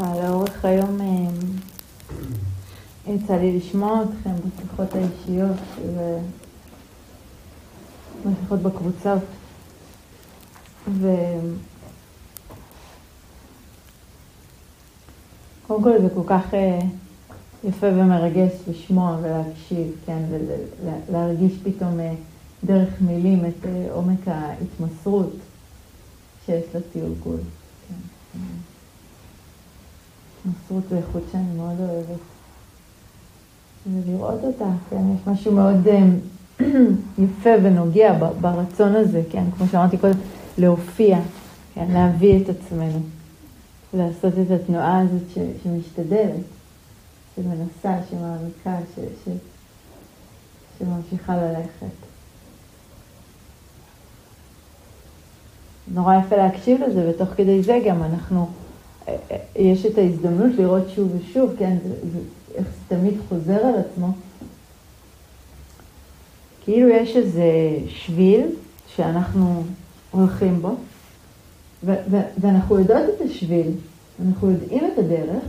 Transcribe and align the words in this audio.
ככה 0.00 0.14
לאורך 0.14 0.64
היום 0.64 0.98
יצא 3.06 3.36
לי 3.36 3.58
לשמוע 3.58 4.02
אתכם 4.02 4.30
בשיחות 4.34 4.88
האישיות 4.94 5.56
ובשיחות 8.24 8.60
בקבוצות. 8.60 9.22
ו... 10.88 11.08
קודם 15.66 15.82
כל 15.82 16.00
זה 16.00 16.08
כל 16.14 16.22
כך 16.26 16.54
אה, 16.54 16.78
יפה 17.64 17.86
ומרגש 17.86 18.52
לשמוע 18.68 19.18
ולהקשיב, 19.22 19.92
כן, 20.06 20.22
ולהרגיש 21.08 21.52
פתאום 21.62 22.00
אה, 22.00 22.14
דרך 22.64 23.00
מילים 23.00 23.44
את 23.44 23.66
אה, 23.66 23.86
עומק 23.92 24.28
ההתמסרות 24.28 25.32
שיש 26.46 26.64
לתרגול. 26.74 27.40
כן. 27.88 28.69
התמסרות 30.40 30.84
זה 30.90 30.96
איכות 30.96 31.22
שאני 31.32 31.56
מאוד 31.56 31.80
אוהבת. 31.80 32.20
ולראות 33.86 34.44
אותה, 34.44 34.70
כן, 34.90 35.02
יש 35.14 35.26
משהו 35.26 35.52
מאוד 35.52 35.86
יפה 37.24 37.50
ונוגע 37.62 38.12
ברצון 38.40 38.96
הזה, 38.96 39.22
כן, 39.30 39.44
כמו 39.56 39.66
שאמרתי 39.66 39.98
קודם, 39.98 40.18
להופיע, 40.58 41.18
כן, 41.74 41.86
להביא 41.90 42.42
את 42.42 42.48
עצמנו. 42.48 43.00
לעשות 43.94 44.32
את 44.42 44.50
התנועה 44.50 45.00
הזאת 45.00 45.22
ש, 45.34 45.38
שמשתדלת, 45.62 46.44
שמנסה, 47.36 47.98
שמעמיקה, 48.10 48.76
ש, 48.94 48.98
ש, 48.98 49.28
שממשיכה 50.78 51.36
ללכת. 51.36 51.96
נורא 55.94 56.14
יפה 56.16 56.36
להקשיב 56.36 56.80
לזה, 56.82 57.10
ותוך 57.10 57.28
כדי 57.36 57.62
זה 57.62 57.78
גם 57.86 58.02
אנחנו, 58.02 58.38
אה, 58.40 58.44
אה, 58.44 58.59
יש 59.56 59.86
את 59.86 59.98
ההזדמנות 59.98 60.52
לראות 60.58 60.82
שוב 60.94 61.12
ושוב, 61.16 61.54
כן, 61.58 61.76
זה, 61.84 61.94
זה, 62.12 62.18
איך 62.54 62.66
זה 62.66 62.96
תמיד 62.96 63.14
חוזר 63.28 63.66
על 63.66 63.74
עצמו. 63.74 64.12
כאילו 66.64 66.88
יש 66.88 67.16
איזה 67.16 67.42
שביל 67.88 68.46
שאנחנו 68.96 69.62
הולכים 70.10 70.62
בו, 70.62 70.74
ואנחנו 72.40 72.78
יודעות 72.78 73.02
את 73.16 73.20
השביל, 73.30 73.70
אנחנו 74.26 74.50
יודעים 74.50 74.84
את 74.92 74.98
הדרך, 74.98 75.44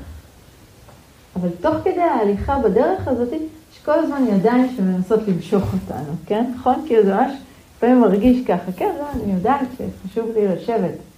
אבל 1.35 1.49
תוך 1.61 1.75
כדי 1.83 2.01
ההליכה 2.01 2.59
בדרך 2.59 3.07
הזאת, 3.07 3.29
יש 3.33 3.79
כל 3.85 3.99
הזמן 3.99 4.25
ידיים 4.27 4.73
שמנסות 4.77 5.19
למשוך 5.27 5.63
אותנו, 5.73 6.13
כן? 6.25 6.51
נכון? 6.55 6.83
כאילו 6.87 7.03
זה 7.03 7.15
ממש, 7.15 7.33
לפעמים 7.77 8.01
מרגיש 8.01 8.45
ככה, 8.47 8.71
כן, 8.71 8.91
לא, 8.99 9.23
אני 9.23 9.33
יודעת 9.33 9.67
שחשוב 9.77 10.29
לי 10.35 10.47
לשבת. 10.47 11.10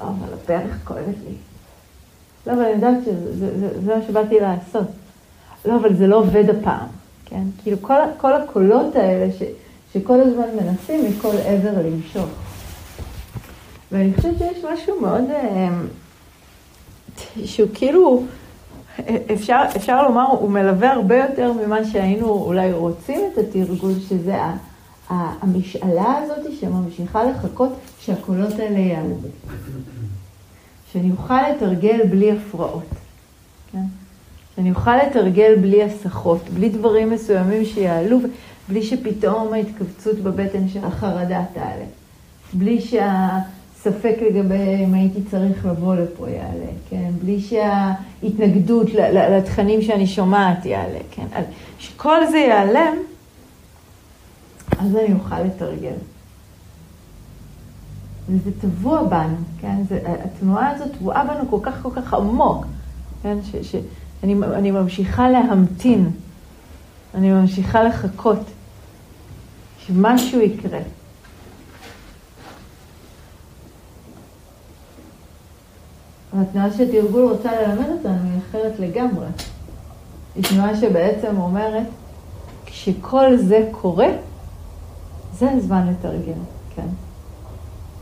אבל 0.00 0.34
הפרח 0.34 0.78
כואבת 0.84 1.14
לי. 1.28 1.34
לא, 2.46 2.52
אבל 2.52 2.62
אני 2.62 2.70
יודעת 2.70 3.04
שזה 3.04 3.38
זה, 3.38 3.58
זה, 3.58 3.80
זה 3.80 3.96
מה 3.96 4.02
שבאתי 4.06 4.40
לעשות. 4.40 4.86
לא, 5.64 5.76
אבל 5.76 5.94
זה 5.94 6.06
לא 6.06 6.16
עובד 6.16 6.50
הפעם, 6.50 6.86
כן? 7.24 7.42
כאילו 7.62 7.76
כל, 7.82 7.94
כל 8.16 8.32
הקולות 8.32 8.96
האלה 8.96 9.32
ש, 9.32 9.42
שכל 9.92 10.20
הזמן 10.20 10.44
מנסים 10.60 11.04
מכל 11.10 11.36
עבר 11.44 11.82
למשוך. 11.86 12.28
ואני 13.92 14.14
חושבת 14.16 14.38
שיש 14.38 14.64
משהו 14.72 15.00
מאוד, 15.00 15.24
אה, 15.30 15.68
שהוא 17.44 17.68
כאילו, 17.74 18.22
אפשר, 19.34 19.62
אפשר 19.76 20.02
לומר, 20.02 20.26
הוא 20.30 20.50
מלווה 20.50 20.92
הרבה 20.92 21.16
יותר 21.16 21.52
ממה 21.52 21.84
שהיינו 21.84 22.28
אולי 22.28 22.72
רוצים 22.72 23.20
את 23.32 23.38
התרגול, 23.38 23.92
שזה 24.08 24.36
המשאלה 25.08 26.14
הזאת 26.18 26.52
שממשיכה 26.60 27.24
לחכות 27.24 27.72
שהקולות 28.06 28.52
האלה 28.58 28.78
יעלו. 28.78 29.16
שאני 30.92 31.10
אוכל 31.10 31.50
לתרגל 31.50 32.00
בלי 32.10 32.32
הפרעות, 32.32 32.88
כן? 33.72 33.84
שאני 34.56 34.70
אוכל 34.70 34.96
לתרגל 34.96 35.54
בלי 35.60 35.82
הסחות, 35.82 36.48
בלי 36.54 36.68
דברים 36.68 37.10
מסוימים 37.10 37.64
שיעלו, 37.64 38.18
בלי 38.68 38.82
שפתאום 38.82 39.52
ההתכווצות 39.52 40.18
בבטן 40.18 40.68
של 40.68 40.84
החרדה 40.84 41.44
תעלה. 41.54 41.84
בלי 42.52 42.80
שה... 42.80 43.38
ספק 43.90 44.16
לגבי 44.26 44.84
אם 44.84 44.94
הייתי 44.94 45.20
צריך 45.30 45.66
לבוא 45.66 45.94
לפה 45.94 46.30
יעלה, 46.30 46.70
כן? 46.90 47.10
בלי 47.22 47.40
שההתנגדות 47.40 48.86
לתכנים 48.94 49.82
שאני 49.82 50.06
שומעת 50.06 50.66
יעלה, 50.66 50.98
כן? 51.10 51.26
אז 51.32 51.44
שכל 51.78 52.26
זה 52.30 52.36
ייעלם, 52.36 52.96
אז 54.78 54.96
אני 54.96 55.14
אוכל 55.14 55.40
לתרגל. 55.40 55.96
וזה 58.28 58.50
טבוע 58.60 59.02
בנו, 59.02 59.36
כן? 59.60 59.76
זה, 59.88 60.00
התנועה 60.24 60.70
הזאת 60.70 60.92
טבועה 60.92 61.24
בנו 61.24 61.50
כל 61.50 61.58
כך 61.62 61.82
כל 61.82 61.90
כך 61.96 62.14
עמוק, 62.14 62.64
כן? 63.22 63.38
ש, 63.42 63.56
שאני 63.62 64.34
אני 64.54 64.70
ממשיכה 64.70 65.28
להמתין, 65.30 66.10
אני 67.14 67.32
ממשיכה 67.32 67.82
לחכות 67.82 68.38
שמשהו 69.86 70.40
יקרה. 70.40 70.78
התנועה 76.40 76.70
שתרגול 76.70 77.32
רוצה 77.32 77.50
ללמד 77.52 77.88
אותנו 77.88 78.30
היא 78.32 78.40
אחרת 78.50 78.78
לגמרי. 78.78 79.26
היא 80.34 80.44
תנועה 80.44 80.76
שבעצם 80.76 81.36
אומרת, 81.36 81.86
כשכל 82.66 83.36
זה 83.36 83.68
קורה, 83.70 84.08
זה 85.38 85.50
הזמן 85.50 85.88
לתרגל, 85.88 86.40
כן? 86.74 86.86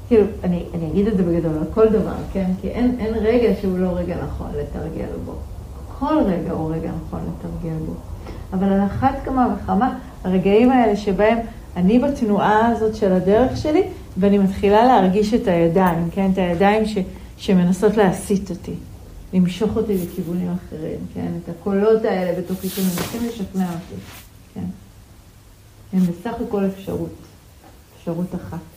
כאילו, 0.08 0.26
אני, 0.44 0.64
אני 0.74 0.90
אגיד 0.90 1.06
את 1.06 1.16
זה 1.16 1.22
בגדול, 1.22 1.52
על 1.58 1.64
כל 1.74 1.88
דבר, 1.88 2.14
כן? 2.32 2.50
כי 2.60 2.68
אין, 2.68 2.96
אין 3.00 3.14
רגע 3.14 3.54
שהוא 3.60 3.78
לא 3.78 3.88
רגע 3.88 4.16
נכון 4.24 4.50
לתרגל 4.50 5.12
בו. 5.24 5.32
כל 5.98 6.18
רגע 6.26 6.52
הוא 6.52 6.74
רגע 6.74 6.90
נכון 7.06 7.20
לתרגל 7.20 7.76
בו. 7.86 7.94
אבל 8.52 8.72
על 8.72 8.86
אחת 8.86 9.14
כמה 9.24 9.56
וכמה, 9.56 9.98
הרגעים 10.24 10.70
האלה 10.70 10.96
שבהם 10.96 11.38
אני 11.76 11.98
בתנועה 11.98 12.68
הזאת 12.68 12.96
של 12.96 13.12
הדרך 13.12 13.56
שלי, 13.56 13.82
ואני 14.16 14.38
מתחילה 14.38 14.84
להרגיש 14.84 15.34
את 15.34 15.48
הידיים, 15.48 16.10
כן? 16.10 16.30
את 16.32 16.38
הידיים 16.38 16.86
ש... 16.86 16.98
שמנסות 17.36 17.96
להסיט 17.96 18.50
אותי, 18.50 18.74
למשוך 19.32 19.76
אותי 19.76 19.94
לכיוונים 19.98 20.54
אחרים, 20.54 20.98
כן? 21.14 21.32
את 21.42 21.48
הקולות 21.48 22.04
האלה 22.04 22.40
בתוכי 22.40 22.68
שמנסים 22.68 23.28
לשכנע 23.28 23.66
אותי, 23.66 24.02
כן? 24.54 24.64
הם 25.92 26.00
בסך 26.00 26.34
הכל 26.48 26.66
אפשרות, 26.66 27.14
אפשרות 27.98 28.34
אחת. 28.34 28.73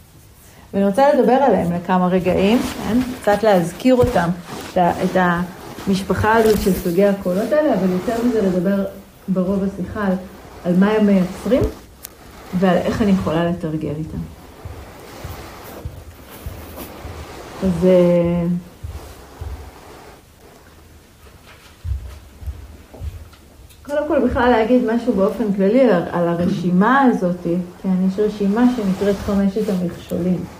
ואני 0.73 0.85
רוצה 0.85 1.13
לדבר 1.13 1.31
עליהם 1.31 1.73
לכמה 1.73 2.07
רגעים, 2.07 2.59
כן? 2.59 2.97
קצת 3.21 3.43
להזכיר 3.43 3.95
אותם, 3.95 4.29
את 4.77 5.17
המשפחה 5.87 6.35
הזו 6.35 6.61
של 6.61 6.73
סוגי 6.73 7.05
הקולות 7.05 7.51
האלה, 7.51 7.73
אבל 7.73 7.91
יותר 7.91 8.15
מזה 8.25 8.41
לדבר 8.41 8.85
ברוב 9.27 9.63
השיחה 9.63 10.07
על, 10.07 10.13
על 10.65 10.75
מה 10.79 10.91
הם 10.91 11.05
מייצרים 11.05 11.61
ועל 12.59 12.77
איך 12.77 13.01
אני 13.01 13.11
יכולה 13.11 13.45
לתרגל 13.45 13.93
איתם. 13.97 14.17
אז 17.63 17.85
אה, 17.85 18.43
קודם 23.83 24.07
כל 24.07 24.27
בכלל 24.27 24.49
להגיד 24.49 24.81
משהו 24.93 25.13
באופן 25.13 25.53
כללי 25.53 25.89
על 26.11 26.27
הרשימה 26.27 27.01
הזאת, 27.01 27.47
כן, 27.83 28.07
יש 28.07 28.19
רשימה 28.19 28.63
שנקראת 28.75 29.15
חמשת 29.25 29.69
המכשולים. 29.69 30.56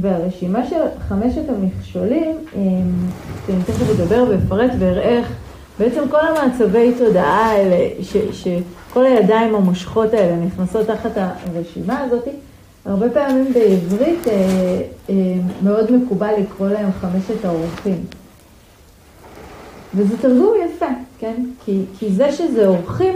והרשימה 0.00 0.66
של 0.66 0.80
חמשת 1.08 1.48
המכשולים, 1.48 2.36
שאני 3.46 3.62
תכף 3.66 3.90
אדבר 3.90 4.24
ואפרט 4.28 4.70
ואראה 4.78 5.18
איך 5.18 5.32
בעצם 5.78 6.02
כל 6.10 6.20
המעצבי 6.20 6.92
תודעה 6.98 7.50
האלה, 7.50 7.88
ש, 8.02 8.16
שכל 8.32 9.04
הידיים 9.04 9.54
המושכות 9.54 10.14
האלה 10.14 10.36
נכנסות 10.36 10.86
תחת 10.86 11.10
הרשימה 11.16 12.00
הזאת, 12.00 12.28
הרבה 12.84 13.10
פעמים 13.10 13.52
בעברית 13.52 14.28
אה, 14.28 14.32
אה, 15.10 15.14
מאוד 15.62 15.92
מקובל 15.92 16.32
לקרוא 16.38 16.68
להם 16.68 16.92
חמשת 17.00 17.44
האורחים. 17.44 18.04
וזה 19.94 20.18
תרגום 20.18 20.54
יפה, 20.66 20.86
כן? 21.18 21.44
כי, 21.64 21.82
כי 21.98 22.12
זה 22.12 22.32
שזה 22.32 22.66
אורחים, 22.66 23.14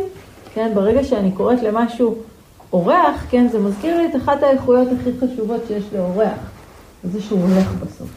כן? 0.54 0.70
ברגע 0.74 1.04
שאני 1.04 1.32
קוראת 1.32 1.62
למשהו 1.62 2.14
אורח, 2.72 3.26
כן? 3.30 3.48
זה 3.48 3.58
מזכיר 3.58 3.96
לי 3.96 4.06
את 4.06 4.16
אחת 4.16 4.42
האיכויות 4.42 4.88
הכי 5.00 5.10
חשובות 5.20 5.60
שיש 5.68 5.84
לאורח. 5.92 6.55
זה 7.04 7.22
שהוא 7.22 7.40
הולך 7.40 7.72
בסוף. 7.72 8.08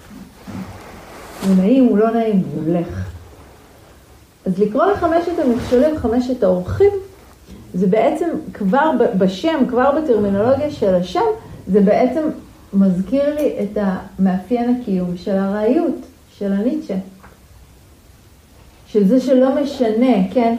הוא 1.47 1.55
נעים, 1.55 1.85
הוא 1.85 1.97
לא 1.97 2.11
נעים, 2.11 2.43
הוא 2.53 2.63
הולך. 2.65 3.09
אז 4.45 4.59
לקרוא 4.59 4.85
לחמשת 4.85 5.39
המכשולים 5.43 5.97
חמשת 5.97 6.43
האורחים, 6.43 6.91
זה 7.73 7.87
בעצם 7.87 8.29
כבר 8.53 8.91
בשם, 9.17 9.63
כבר 9.69 9.91
בטרמינולוגיה 9.91 10.71
של 10.71 10.95
השם, 10.95 11.25
זה 11.67 11.81
בעצם 11.81 12.21
מזכיר 12.73 13.35
לי 13.35 13.55
את 13.63 13.77
המאפיין 13.81 14.75
הקיום 14.75 15.17
של 15.17 15.37
הארעיות, 15.37 15.95
של 16.37 16.53
הניטשה. 16.53 16.95
של 18.87 19.07
זה 19.07 19.21
שלא 19.21 19.61
משנה, 19.61 20.33
כן, 20.33 20.55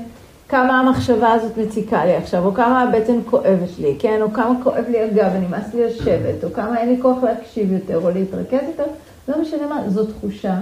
כמה 0.50 0.81
המחשבה 0.81 1.32
הזאת 1.32 1.56
מציקה 1.56 2.05
לי 2.05 2.17
עכשיו, 2.17 2.44
או 2.44 2.55
כמה 2.55 2.82
הבטן 2.82 3.19
כואבת 3.31 3.79
לי, 3.79 3.97
כן, 3.99 4.23
או 4.23 4.32
כמה 4.32 4.55
כואב 4.62 4.85
לי 4.88 5.00
הגב, 5.02 5.31
ונמאס 5.35 5.75
לי 5.75 5.85
לשבת, 5.85 6.44
או 6.44 6.52
כמה 6.52 6.81
אין 6.81 6.88
לי 6.88 7.02
כוח 7.02 7.23
להקשיב 7.23 7.73
יותר, 7.73 7.97
או 7.97 8.11
להתרכז 8.11 8.69
יותר, 8.69 8.85
לא 9.29 9.41
משנה 9.41 9.67
מה, 9.67 9.88
זו 9.88 10.06
תחושה 10.06 10.55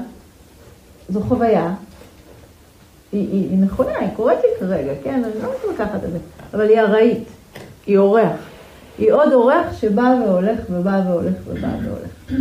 זו 1.08 1.20
חוויה, 1.20 1.74
היא, 3.12 3.28
היא, 3.32 3.50
היא 3.50 3.58
נכונה, 3.58 3.98
היא 3.98 4.08
קורית 4.16 4.38
לי 4.38 4.48
כרגע, 4.60 4.92
כן, 5.04 5.24
אני 5.24 5.42
לא 5.42 5.48
מתווכחת 5.58 6.04
על 6.04 6.10
זה, 6.10 6.18
אבל 6.54 6.68
היא 6.68 6.80
ארעית, 6.80 7.24
היא 7.86 7.98
אורח. 7.98 8.36
היא 8.98 9.12
עוד 9.12 9.32
אורח 9.32 9.80
שבא 9.80 10.14
והולך 10.24 10.58
ובא 10.70 11.00
והולך 11.06 11.34
ובא 11.46 11.68
והולך. 11.82 12.40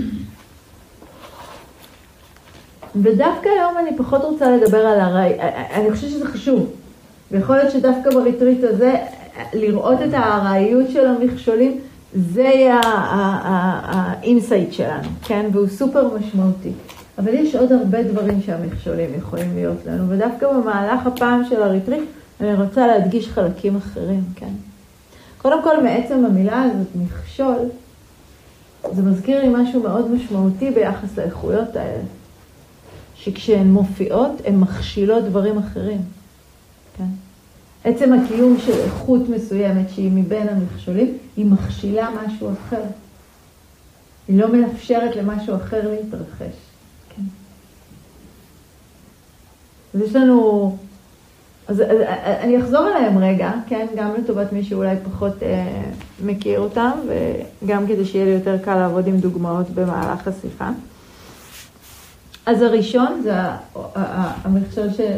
ודווקא 2.95 3.49
היום 3.49 3.77
אני 3.77 3.97
פחות 3.97 4.21
רוצה 4.23 4.51
לדבר 4.51 4.77
על 4.87 4.99
הרי, 4.99 5.37
אני 5.73 5.91
חושבת 5.91 6.09
שזה 6.09 6.27
חשוב. 6.27 6.71
ויכול 7.31 7.55
להיות 7.55 7.71
שדווקא 7.71 8.09
בריטריט 8.09 8.63
הזה, 8.63 8.95
לראות 9.53 9.99
את 10.01 10.13
הארעיות 10.13 10.89
של 10.89 11.07
המכשולים, 11.07 11.79
זה 12.13 12.41
יהיה 12.41 12.79
ה 12.83 13.07
insight 13.07 14.73
שלנו, 14.73 15.07
כן? 15.23 15.45
והוא 15.53 15.67
סופר 15.67 16.17
משמעותי. 16.17 16.71
אבל 17.17 17.33
יש 17.33 17.55
עוד 17.55 17.71
הרבה 17.71 18.03
דברים 18.03 18.41
שהמכשולים 18.41 19.09
יכולים 19.17 19.55
להיות 19.55 19.77
לנו, 19.85 20.09
ודווקא 20.09 20.47
במהלך 20.53 21.07
הפעם 21.07 21.43
של 21.49 21.63
הריטריט, 21.63 22.03
אני 22.41 22.53
רוצה 22.53 22.87
להדגיש 22.87 23.27
חלקים 23.27 23.75
אחרים, 23.75 24.23
כן? 24.35 24.51
קודם 25.37 25.63
כל, 25.63 25.83
מעצם 25.83 26.25
המילה 26.25 26.63
הזאת, 26.63 26.87
מכשול, 26.95 27.57
זה 28.91 29.01
מזכיר 29.01 29.41
לי 29.41 29.47
משהו 29.49 29.83
מאוד 29.83 30.11
משמעותי 30.11 30.71
ביחס 30.71 31.17
לאיכויות 31.17 31.75
האלה. 31.75 32.03
שכשהן 33.15 33.67
מופיעות, 33.67 34.41
הן 34.45 34.55
מכשילות 34.59 35.23
דברים 35.23 35.57
אחרים. 35.57 36.01
עצם 37.87 38.13
הקיום 38.13 38.57
של 38.59 38.79
איכות 38.79 39.29
מסוימת 39.29 39.89
שהיא 39.89 40.11
מבין 40.11 40.47
המכשולים, 40.49 41.17
היא 41.37 41.45
מכשילה 41.45 42.09
משהו 42.09 42.49
אחר. 42.53 42.81
היא 44.27 44.39
לא 44.39 44.53
מאפשרת 44.53 45.15
למשהו 45.15 45.55
אחר 45.55 45.89
להתרחש. 45.89 46.55
אז 49.93 50.01
יש 50.01 50.15
לנו... 50.15 50.77
אז, 51.67 51.81
אז 51.81 51.97
אני 52.39 52.61
אחזור 52.61 52.79
עליהם 52.79 53.17
רגע, 53.17 53.51
כן? 53.67 53.85
גם 53.95 54.13
לטובת 54.17 54.53
מי 54.53 54.63
שאולי 54.63 54.95
פחות 55.03 55.43
אה, 55.43 55.83
מכיר 56.25 56.59
אותם, 56.59 56.91
וגם 57.63 57.87
כדי 57.87 58.05
שיהיה 58.05 58.25
לי 58.25 58.31
יותר 58.31 58.57
קל 58.57 58.75
לעבוד 58.75 59.07
עם 59.07 59.17
דוגמאות 59.17 59.69
במהלך 59.69 60.27
השיחה. 60.27 60.71
אז 62.45 62.61
הראשון 62.61 63.21
זה 63.23 63.33
המכשול 64.15 64.93
של, 64.93 65.17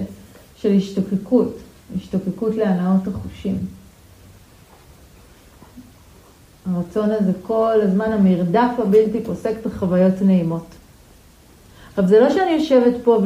של 0.56 0.74
השתוקקות, 0.78 1.58
השתוקקות 1.98 2.56
להנאות 2.56 3.08
החושים. 3.08 3.58
הרצון 6.66 7.12
הזה 7.12 7.32
כל 7.44 7.80
הזמן, 7.84 8.12
המרדף 8.12 8.72
הבלתי 8.78 9.24
פוסק 9.24 9.54
בחוויות 9.66 10.22
נעימות. 10.22 10.66
עכשיו, 11.90 12.08
זה 12.08 12.20
לא 12.20 12.30
שאני 12.30 12.52
יושבת 12.52 12.94
פה 13.04 13.20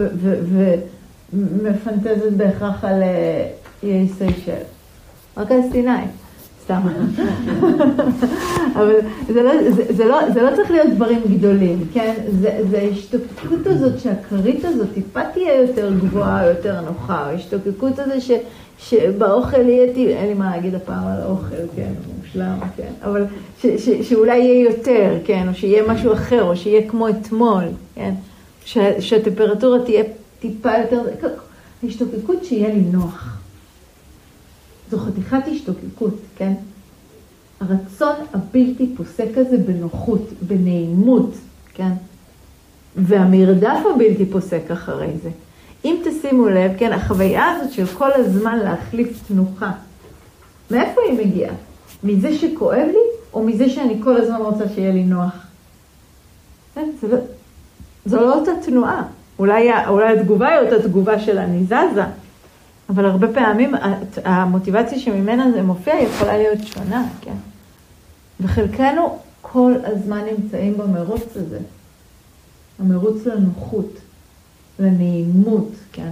ומפנטזת 1.33 2.31
בהכרח 2.37 2.83
על 2.83 3.03
אה, 3.03 3.51
איי 3.83 4.07
סיישל, 4.17 4.63
רק 5.37 5.51
על 5.51 5.59
סיני. 5.71 6.05
סתם. 6.63 6.81
אבל 8.75 8.95
זה 9.27 9.43
לא, 9.43 9.71
זה, 9.71 9.83
זה, 9.89 10.05
לא, 10.05 10.31
זה 10.33 10.41
לא 10.41 10.55
צריך 10.55 10.71
להיות 10.71 10.89
דברים 10.89 11.21
גדולים, 11.37 11.85
כן? 11.93 12.13
זה, 12.41 12.79
ההשתוקקות 12.81 13.65
הזאת 13.67 13.99
שהכרית 13.99 14.65
הזאת 14.65 14.87
טיפה 14.93 15.21
תהיה 15.33 15.61
יותר 15.61 15.93
גבוהה, 15.93 16.47
יותר 16.47 16.81
נוחה, 16.81 17.15
ההשתוקקות 17.15 17.99
הזאת 17.99 18.21
ש, 18.21 18.31
שבאוכל 18.79 19.69
יהיה, 19.69 19.85
אין 19.95 20.27
לי 20.27 20.33
מה 20.33 20.51
להגיד 20.55 20.75
הפעם 20.75 21.07
על 21.07 21.21
האוכל, 21.21 21.55
כן, 21.75 21.91
מושלם, 22.21 22.59
כן, 22.77 22.91
אבל 23.03 23.25
ש, 23.61 23.65
ש, 23.65 23.89
שאולי 24.09 24.37
יהיה 24.37 24.69
יותר, 24.69 25.17
כן, 25.25 25.47
או 25.47 25.53
שיהיה 25.53 25.83
משהו 25.87 26.13
אחר, 26.13 26.43
או 26.43 26.55
שיהיה 26.55 26.89
כמו 26.89 27.09
אתמול, 27.09 27.63
כן? 27.95 28.13
ש, 28.65 28.77
שהטמפרטורה 28.99 29.79
תהיה 29.79 30.03
טיפה 30.39 30.71
יותר, 30.77 31.01
השתוקקות 31.83 32.45
שיהיה 32.45 32.69
לי 32.69 32.81
נוח. 32.91 33.32
זו 34.93 34.99
חתיכת 34.99 35.41
השתוקקות, 35.51 36.13
כן? 36.35 36.53
הרצון 37.61 38.15
הבלתי 38.33 38.93
פוסק 38.97 39.27
הזה 39.35 39.57
בנוחות, 39.57 40.29
בנעימות, 40.41 41.31
כן? 41.73 41.91
והמרדף 42.95 43.79
הבלתי 43.95 44.25
פוסק 44.25 44.71
אחרי 44.71 45.13
זה. 45.23 45.29
אם 45.85 45.95
תשימו 46.03 46.49
לב, 46.49 46.71
כן, 46.77 46.93
החוויה 46.93 47.51
הזאת 47.51 47.71
של 47.71 47.85
כל 47.85 48.09
הזמן 48.13 48.59
להחליף 48.59 49.23
תנוחה, 49.27 49.71
מאיפה 50.71 51.01
היא 51.09 51.25
מגיעה? 51.25 51.53
מזה 52.03 52.33
שכואב 52.33 52.87
לי, 52.87 53.33
או 53.33 53.43
מזה 53.43 53.69
שאני 53.69 54.01
כל 54.03 54.17
הזמן 54.17 54.41
רוצה 54.41 54.69
שיהיה 54.69 54.91
לי 54.91 55.03
נוח? 55.03 55.45
כן, 56.75 56.89
זה 57.01 57.07
לא, 57.07 57.17
זו 58.05 58.21
לא 58.21 58.39
אותה 58.39 58.51
תנועה. 58.65 59.03
אולי, 59.39 59.69
אולי 59.87 60.19
התגובה 60.19 60.47
היא 60.47 60.59
אותה 60.59 60.87
תגובה 60.87 61.19
של 61.19 61.37
אני 61.37 61.63
זזה, 61.63 62.03
אבל 62.93 63.05
הרבה 63.05 63.27
פעמים 63.33 63.75
המוטיבציה 64.25 64.99
שממנה 64.99 65.51
זה 65.51 65.61
מופיע 65.61 65.93
יכולה 65.99 66.37
להיות 66.37 66.59
שונה, 66.65 67.07
כן? 67.21 67.35
וחלקנו 68.41 69.17
כל 69.41 69.73
הזמן 69.83 70.21
נמצאים 70.37 70.77
במרוץ 70.77 71.37
הזה, 71.37 71.59
המרוץ 72.79 73.25
לנוחות, 73.25 73.99
לנעימות, 74.79 75.69
כן? 75.93 76.11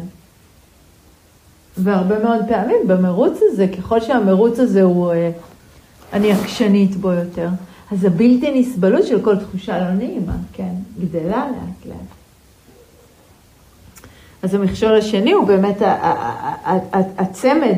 והרבה 1.78 2.20
מאוד 2.20 2.42
פעמים 2.48 2.88
במרוץ 2.88 3.40
הזה, 3.42 3.68
ככל 3.78 4.02
שהמרוץ 4.02 4.60
הזה 4.60 4.82
הוא, 4.84 5.12
אה, 5.12 5.32
אני 6.14 6.32
עקשנית 6.32 6.96
בו 6.96 7.12
יותר, 7.12 7.50
אז 7.92 8.04
הבלתי 8.04 8.60
נסבלות 8.60 9.08
של 9.08 9.22
כל 9.22 9.36
תחושה 9.38 9.80
לא 9.80 9.94
נעימה, 9.94 10.36
כן? 10.54 10.74
גדלה 11.00 11.46
לאט 11.48 11.86
לאט. 11.86 12.21
אז 14.44 14.54
המכשול 14.54 14.96
השני 14.96 15.32
הוא 15.32 15.48
באמת 15.48 15.78
הצמד 16.94 17.78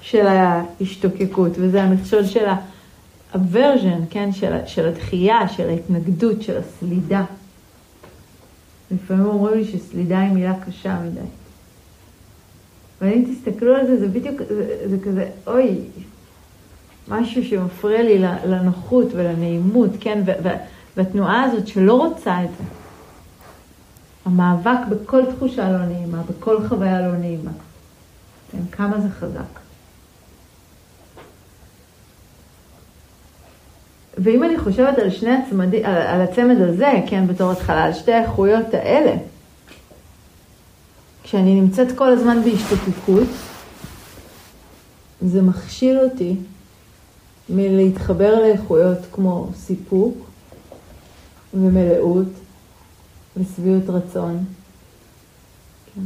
של 0.00 0.26
ההשתוקקות, 0.26 1.52
וזה 1.54 1.82
המכשול 1.82 2.24
של 2.24 2.46
ה-aversion, 2.46 4.00
כן? 4.10 4.32
של, 4.32 4.52
של 4.66 4.88
הדחייה, 4.88 5.48
של 5.48 5.68
ההתנגדות, 5.68 6.42
של 6.42 6.58
הסלידה. 6.58 7.24
לפעמים 8.90 9.26
אומרים 9.26 9.58
לי 9.58 9.64
שסלידה 9.64 10.20
היא 10.20 10.32
מילה 10.32 10.54
קשה 10.66 10.98
מדי. 11.00 11.20
אבל 13.00 13.12
אם 13.12 13.24
תסתכלו 13.32 13.74
על 13.74 13.86
זה, 13.86 14.00
זה 14.00 14.08
בדיוק, 14.08 14.42
זה, 14.48 14.88
זה 14.88 14.96
כזה, 15.04 15.28
אוי, 15.46 15.78
משהו 17.08 17.44
שמפריע 17.44 18.02
לי 18.02 18.18
לנוחות 18.46 19.06
ולנעימות, 19.12 19.90
כן? 20.00 20.22
והתנועה 20.96 21.42
הזאת 21.42 21.68
שלא 21.68 21.94
רוצה 21.94 22.44
את 22.44 22.48
זה. 22.58 22.64
המאבק 24.26 24.78
בכל 24.88 25.22
תחושה 25.36 25.72
לא 25.72 25.78
נעימה, 25.78 26.22
בכל 26.22 26.68
חוויה 26.68 27.00
לא 27.00 27.16
נעימה. 27.16 27.50
כן, 28.52 28.58
כמה 28.72 29.00
זה 29.00 29.08
חזק. 29.10 29.60
ואם 34.18 34.44
אני 34.44 34.58
חושבת 34.58 34.98
על 34.98 35.10
שני 35.10 35.30
הצמדים, 35.30 35.84
על, 35.84 35.94
על 35.94 36.20
הצמד 36.20 36.60
הזה, 36.60 36.92
כן, 37.06 37.26
בתור 37.26 37.52
התחלה, 37.52 37.84
על 37.84 37.92
שתי 37.92 38.12
האיכויות 38.12 38.74
האלה, 38.74 39.14
כשאני 41.22 41.60
נמצאת 41.60 41.92
כל 41.92 42.12
הזמן 42.12 42.42
בהשתתפות, 42.44 43.28
זה 45.20 45.42
מכשיל 45.42 45.98
אותי 45.98 46.36
מלהתחבר 47.48 48.40
לאיכויות 48.40 48.98
כמו 49.12 49.48
סיפוק 49.54 50.16
ומלאות 51.54 52.26
ושביעות 53.36 53.88
רצון. 53.88 54.44
כן. 55.94 56.00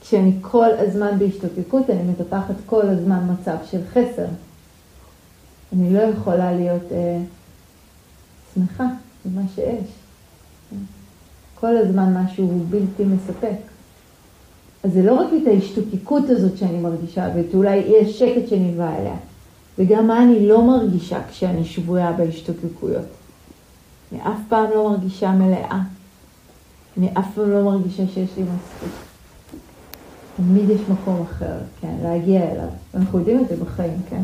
כשאני 0.00 0.32
כל 0.40 0.68
הזמן 0.78 1.18
בהשתוקקות, 1.18 1.90
אני 1.90 2.02
מטפחת 2.02 2.54
כל 2.66 2.88
הזמן 2.88 3.26
מצב 3.32 3.56
של 3.70 3.80
חסר. 3.90 4.26
אני 5.72 5.94
לא 5.94 6.00
יכולה 6.00 6.52
להיות 6.52 6.92
אה, 6.92 7.18
שמחה 8.54 8.86
במה 9.24 9.42
שיש. 9.54 9.88
כל 11.54 11.76
הזמן 11.76 12.14
משהו 12.16 12.64
בלתי 12.70 13.04
מספק. 13.04 13.56
אז 14.82 14.92
זה 14.92 15.02
לא 15.02 15.14
רק 15.14 15.28
את 15.42 15.46
ההשתוקקות 15.46 16.24
הזאת 16.28 16.58
שאני 16.58 16.78
מרגישה, 16.78 17.28
ואת 17.36 17.54
אולי 17.54 17.80
אי 17.80 18.00
השקט 18.00 18.48
שנלווה 18.48 18.98
אליה, 18.98 19.16
וגם 19.78 20.06
מה 20.06 20.22
אני 20.22 20.48
לא 20.48 20.64
מרגישה 20.66 21.18
כשאני 21.30 21.64
שבויה 21.64 22.12
בהשתוקקויות. 22.12 23.21
אני 24.12 24.20
אף 24.20 24.38
פעם 24.48 24.70
לא 24.74 24.90
מרגישה 24.90 25.30
מלאה. 25.30 25.80
אני 26.98 27.08
אף 27.18 27.34
פעם 27.34 27.50
לא 27.50 27.62
מרגישה 27.62 28.02
שיש 28.06 28.36
לי 28.36 28.42
מספיק. 28.42 28.92
תמיד 30.36 30.70
יש 30.70 30.80
מקום 30.88 31.22
אחר, 31.22 31.58
כן, 31.80 31.94
להגיע 32.02 32.50
אליו. 32.52 32.68
אנחנו 32.94 33.18
יודעים 33.18 33.40
את 33.40 33.48
זה 33.48 33.64
בחיים, 33.64 34.00
כן? 34.10 34.22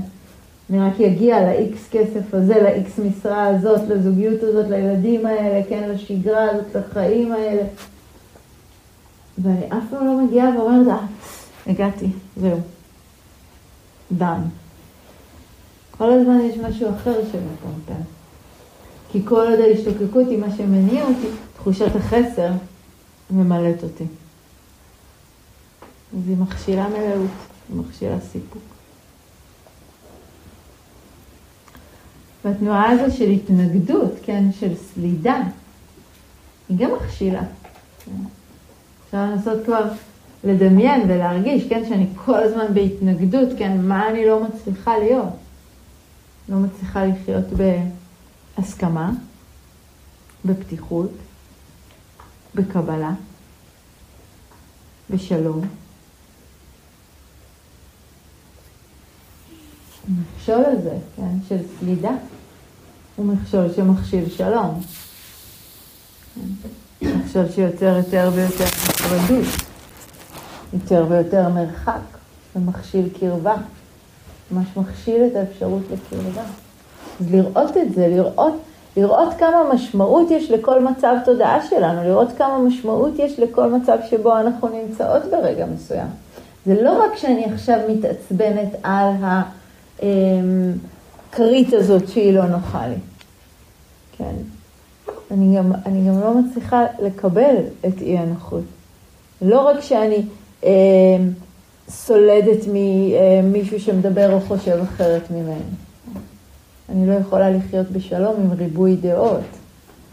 אני 0.70 0.80
רק 0.80 1.00
אגיע 1.00 1.40
ל-X 1.40 1.76
כסף 1.90 2.34
הזה, 2.34 2.54
ל-X 2.54 3.00
משרה 3.00 3.46
הזאת, 3.46 3.80
לזוגיות 3.88 4.42
הזאת, 4.42 4.66
לילדים 4.68 5.26
האלה, 5.26 5.62
כן, 5.68 5.88
לשגרה 5.88 6.50
הזאת, 6.50 6.74
לחיים 6.74 7.32
האלה. 7.32 7.62
ואני 9.38 9.66
אף 9.68 9.84
פעם 9.90 10.06
לא 10.06 10.24
מגיעה 10.24 10.58
ואומרת, 10.58 10.88
אה, 10.88 11.06
הגעתי, 11.66 12.06
זהו. 12.36 12.60
דן. 14.12 14.40
כל 15.90 16.12
הזמן 16.12 16.40
יש 16.40 16.56
משהו 16.56 16.88
אחר 16.90 17.20
שמפמפם. 17.24 18.17
כי 19.12 19.20
כל 19.24 19.46
עוד 19.50 19.60
ההשתוקקות 19.60 20.28
היא 20.28 20.38
מה 20.38 20.56
שמניע 20.56 21.04
אותי, 21.04 21.28
תחושת 21.56 21.96
החסר, 21.96 22.50
ממלאת 23.30 23.82
אותי. 23.82 24.04
אז 26.16 26.28
היא 26.28 26.36
מכשילה 26.36 26.88
מלאות, 26.88 27.30
היא 27.68 27.76
מכשילה 27.76 28.20
סיפוק. 28.20 28.62
והתנועה 32.44 32.90
הזו 32.90 33.16
של 33.16 33.30
התנגדות, 33.30 34.12
כן, 34.22 34.44
של 34.60 34.74
סלידה, 34.76 35.42
היא 36.68 36.78
גם 36.78 36.90
מכשילה. 36.94 37.42
אפשר 39.04 39.24
לנסות 39.24 39.64
כבר 39.64 39.84
לדמיין 40.44 41.10
ולהרגיש, 41.10 41.68
כן, 41.68 41.82
שאני 41.88 42.06
כל 42.24 42.42
הזמן 42.42 42.74
בהתנגדות, 42.74 43.48
כן, 43.58 43.80
מה 43.80 44.08
אני 44.08 44.26
לא 44.26 44.44
מצליחה 44.44 44.98
להיות. 44.98 45.28
לא 46.48 46.56
מצליחה 46.56 47.04
לחיות 47.04 47.44
בהסכמה, 48.58 49.10
בפתיחות, 50.44 51.10
בקבלה, 52.54 53.12
בשלום. 55.10 55.60
המכשול 60.08 60.64
הזה, 60.64 60.98
כן, 61.16 61.36
של 61.48 61.58
סלידה, 61.78 62.10
הוא 63.16 63.26
מכשול 63.26 63.72
שמכשיל 63.76 64.30
שלום. 64.30 64.80
מכשול 67.02 67.48
שיוצר 67.54 67.96
יותר 67.96 68.30
ויותר 68.34 68.64
נפרדות, 68.64 69.46
יותר 70.72 71.06
ויותר 71.08 71.48
מרחק, 71.48 72.00
ומכשיל 72.56 73.08
קרבה. 73.20 73.54
ממש 74.50 74.66
מכשיל 74.76 75.22
את 75.26 75.36
האפשרות 75.36 75.82
לקרבה. 75.90 76.44
לראות 77.30 77.76
את 77.76 77.94
זה, 77.94 78.08
לראות, 78.08 78.54
לראות 78.96 79.34
כמה 79.38 79.74
משמעות 79.74 80.30
יש 80.30 80.50
לכל 80.50 80.84
מצב 80.84 81.14
תודעה 81.24 81.66
שלנו, 81.66 82.04
לראות 82.04 82.28
כמה 82.38 82.58
משמעות 82.58 83.18
יש 83.18 83.38
לכל 83.38 83.72
מצב 83.72 83.98
שבו 84.10 84.38
אנחנו 84.38 84.68
נמצאות 84.68 85.22
ברגע 85.30 85.66
מסוים. 85.74 86.08
זה 86.66 86.82
לא 86.82 87.04
רק 87.04 87.16
שאני 87.16 87.44
עכשיו 87.44 87.78
מתעצבנת 87.88 88.74
על 88.82 89.10
הכרית 90.02 91.72
הזאת 91.72 92.08
שהיא 92.08 92.32
לא 92.32 92.44
נוחה 92.44 92.86
לי. 92.86 92.98
כן. 94.16 94.34
אני 95.30 95.56
גם, 95.56 95.72
אני 95.86 96.08
גם 96.08 96.20
לא 96.20 96.34
מצליחה 96.34 96.84
לקבל 97.02 97.54
את 97.86 98.00
אי 98.00 98.18
הנוחות. 98.18 98.64
לא 99.42 99.60
רק 99.60 99.80
שאני 99.80 100.22
אה, 100.64 100.70
סולדת 101.88 102.64
ממישהו 102.72 103.80
שמדבר 103.80 104.32
או 104.32 104.40
חושב 104.40 104.78
אחרת 104.82 105.30
ממני. 105.30 105.87
אני 106.88 107.06
לא 107.06 107.12
יכולה 107.12 107.50
לחיות 107.50 107.90
בשלום 107.90 108.34
עם 108.40 108.52
ריבוי 108.52 108.96
דעות, 108.96 109.44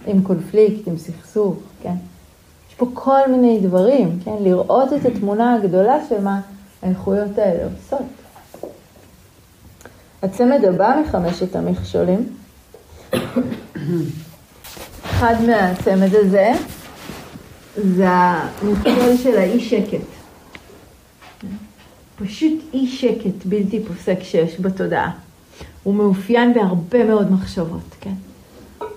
עם 0.05 0.22
קונפליקט, 0.22 0.88
עם 0.88 0.98
סכסוך, 0.98 1.55
כן? 1.84 1.96
יש 2.70 2.75
פה 2.75 2.88
כל 2.94 3.32
מיני 3.32 3.60
דברים, 3.60 4.20
כן? 4.24 4.36
לראות 4.41 4.94
את 4.94 5.05
התמונה 5.05 5.53
הגדולה 5.53 5.98
של 6.10 6.22
מה 6.22 6.41
האיכויות 6.82 7.38
האלה 7.38 7.63
עושות. 7.63 8.08
הצמד 10.24 10.65
הבא 10.65 11.01
מחמשת 11.05 11.55
המכשולים, 11.55 12.29
אחד 15.03 15.36
מהצמד 15.48 16.15
הזה 16.15 16.51
זה 17.84 18.10
המכשול 18.10 19.17
של 19.24 19.38
האי 19.38 19.60
שקט. 19.60 20.05
פשוט 22.15 22.53
אי 22.74 22.88
שקט 22.88 23.46
בלתי 23.46 23.84
פוסק 23.88 24.24
שיש 24.24 24.60
בתודעה. 24.62 25.25
הוא 25.86 25.96
מאופיין 25.96 26.54
בהרבה 26.54 27.04
מאוד 27.04 27.32
מחשבות, 27.32 27.96
כן? 28.01 28.13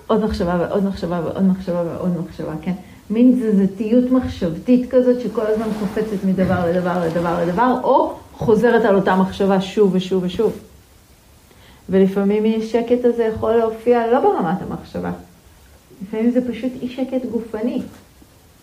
עוד 0.07 0.25
מחשבה 0.25 0.57
ועוד 0.59 0.83
מחשבה 0.83 1.21
ועוד 1.23 1.43
מחשבה 1.43 1.83
ועוד 1.83 2.11
מחשבה, 2.25 2.53
כן? 2.61 2.73
מין 3.09 3.39
תזזתיות 3.39 4.11
מחשבתית 4.11 4.91
כזאת 4.91 5.21
שכל 5.21 5.45
הזמן 5.47 5.67
קופצת 5.79 6.23
מדבר 6.25 6.65
לדבר 6.69 7.05
לדבר 7.05 7.45
לדבר, 7.45 7.75
או 7.83 8.13
חוזרת 8.33 8.85
על 8.85 8.95
אותה 8.95 9.15
מחשבה 9.15 9.61
שוב 9.61 9.95
ושוב 9.95 10.23
ושוב. 10.23 10.53
ולפעמים 11.89 12.45
אי 12.45 12.67
שקט 12.67 13.05
הזה 13.05 13.23
יכול 13.23 13.53
להופיע 13.53 14.07
לא 14.11 14.19
ברמת 14.19 14.57
המחשבה, 14.61 15.11
לפעמים 16.01 16.31
זה 16.31 16.51
פשוט 16.51 16.71
אי 16.81 16.89
שקט 16.89 17.25
גופני. 17.31 17.81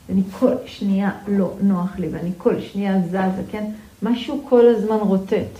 ואני 0.08 0.22
כל 0.38 0.52
שנייה 0.66 1.10
לא 1.28 1.50
נוח 1.60 1.98
לי, 1.98 2.08
ואני 2.08 2.30
כל 2.38 2.60
שנייה 2.60 3.00
זזה, 3.06 3.42
כן? 3.50 3.64
משהו 4.02 4.44
כל 4.48 4.66
הזמן 4.68 4.96
רוטט, 4.96 5.58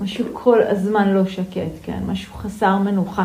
משהו 0.00 0.26
כל 0.32 0.62
הזמן 0.62 1.08
לא 1.08 1.26
שקט, 1.26 1.72
כן? 1.82 2.02
משהו 2.06 2.34
חסר 2.34 2.78
מנוחה. 2.78 3.24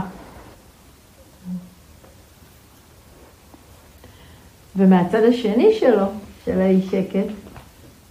ומהצד 4.75 5.23
השני 5.23 5.73
שלו, 5.79 6.05
של 6.45 6.61
האי 6.61 6.81
שקט, 6.81 7.33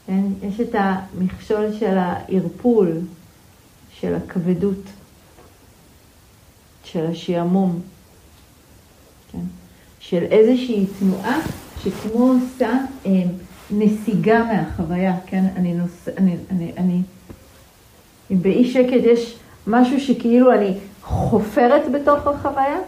כן? 0.06 0.22
יש 0.42 0.60
את 0.60 0.74
המכשול 0.74 1.72
של 1.78 1.98
הערפול, 1.98 3.00
של 3.90 4.14
הכבדות, 4.14 4.84
של 6.84 7.06
השעמום, 7.06 7.80
כן? 9.32 9.44
של 10.00 10.22
איזושהי 10.22 10.86
תנועה 10.98 11.40
שכמו 11.82 12.32
עושה 12.32 12.72
אה, 13.06 13.22
נסיגה 13.70 14.44
מהחוויה, 14.44 15.16
כן? 15.26 15.44
אני 15.56 15.74
נוס... 15.74 16.08
אני, 16.16 16.36
אני, 16.50 16.72
אני... 16.76 17.02
באי 18.36 18.64
שקט 18.64 19.04
יש 19.04 19.38
משהו 19.66 20.00
שכאילו 20.00 20.52
אני 20.52 20.74
חופרת 21.02 21.92
בתוך 21.92 22.26
החוויה, 22.26 22.78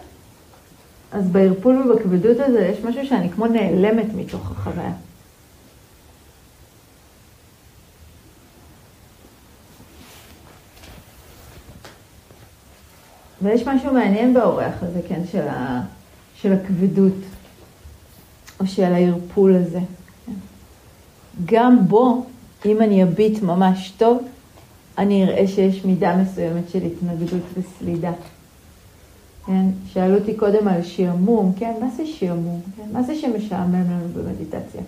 אז 1.12 1.28
בערפול 1.28 1.92
ובכבדות 1.92 2.36
הזה 2.40 2.60
יש 2.60 2.84
משהו 2.84 3.06
שאני 3.06 3.30
כמו 3.30 3.46
נעלמת 3.46 4.06
מתוך 4.16 4.50
החוויה. 4.50 4.92
ויש 13.42 13.66
משהו 13.66 13.92
מעניין 13.92 14.34
באורח 14.34 14.82
הזה, 14.82 15.00
כן, 15.08 15.20
של, 15.32 15.48
ה, 15.48 15.82
של 16.34 16.52
הכבדות, 16.52 17.12
או 18.60 18.66
של 18.66 18.94
הערפול 18.94 19.54
הזה. 19.54 19.80
גם 21.44 21.88
בו, 21.88 22.26
אם 22.64 22.82
אני 22.82 23.02
אביט 23.02 23.42
ממש 23.42 23.92
טוב, 23.96 24.22
אני 24.98 25.24
אראה 25.24 25.46
שיש 25.46 25.84
מידה 25.84 26.16
מסוימת 26.16 26.68
של 26.68 26.78
התנגדות 26.82 27.42
וסלידה. 27.58 28.12
כן? 29.46 29.64
שאלו 29.92 30.14
אותי 30.14 30.34
קודם 30.34 30.68
על 30.68 30.82
שעמום, 30.82 31.52
כן? 31.58 31.72
מה 31.80 31.88
זה 31.96 32.06
שעמום? 32.06 32.60
כן? 32.76 32.82
מה 32.92 33.02
זה 33.02 33.14
שמשעמם 33.14 33.74
לנו 33.74 34.08
במדיטציה? 34.14 34.80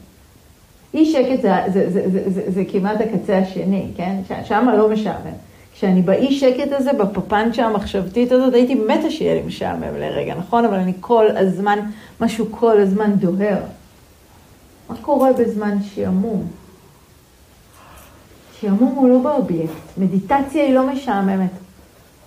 אי 0.95 1.13
שקט 1.13 1.43
זה, 1.43 1.51
זה, 1.73 1.91
זה, 1.91 2.11
זה, 2.11 2.31
זה, 2.31 2.51
זה 2.51 2.63
כמעט 2.69 3.01
הקצה 3.01 3.39
השני, 3.39 3.87
כן? 3.97 4.17
שם 4.45 4.69
לא 4.79 4.91
משעמם. 4.91 5.33
כשאני 5.75 6.03
באי 6.03 6.33
שקט 6.33 6.73
הזה, 6.73 6.93
בפפנצ'ה 6.93 7.65
המחשבתית 7.65 8.33
הזאת, 8.33 8.55
הייתי 8.55 8.75
מתה 8.75 9.11
שיהיה 9.11 9.35
לי 9.35 9.43
משעמם 9.43 9.97
לרגע, 9.97 10.35
נכון? 10.35 10.65
אבל 10.65 10.75
אני 10.75 10.93
כל 11.01 11.27
הזמן, 11.37 11.79
משהו 12.21 12.47
כל 12.51 12.81
הזמן 12.81 13.13
דוהר. 13.15 13.59
מה 14.89 14.97
קורה 15.03 15.33
בזמן 15.33 15.79
שעמום? 15.83 16.47
שעמום 18.67 18.95
הוא 18.95 19.09
לא 19.09 19.19
באובייקט, 19.19 19.99
מדיטציה 19.99 20.65
היא 20.65 20.75
לא 20.75 20.87
משעממת. 20.87 21.51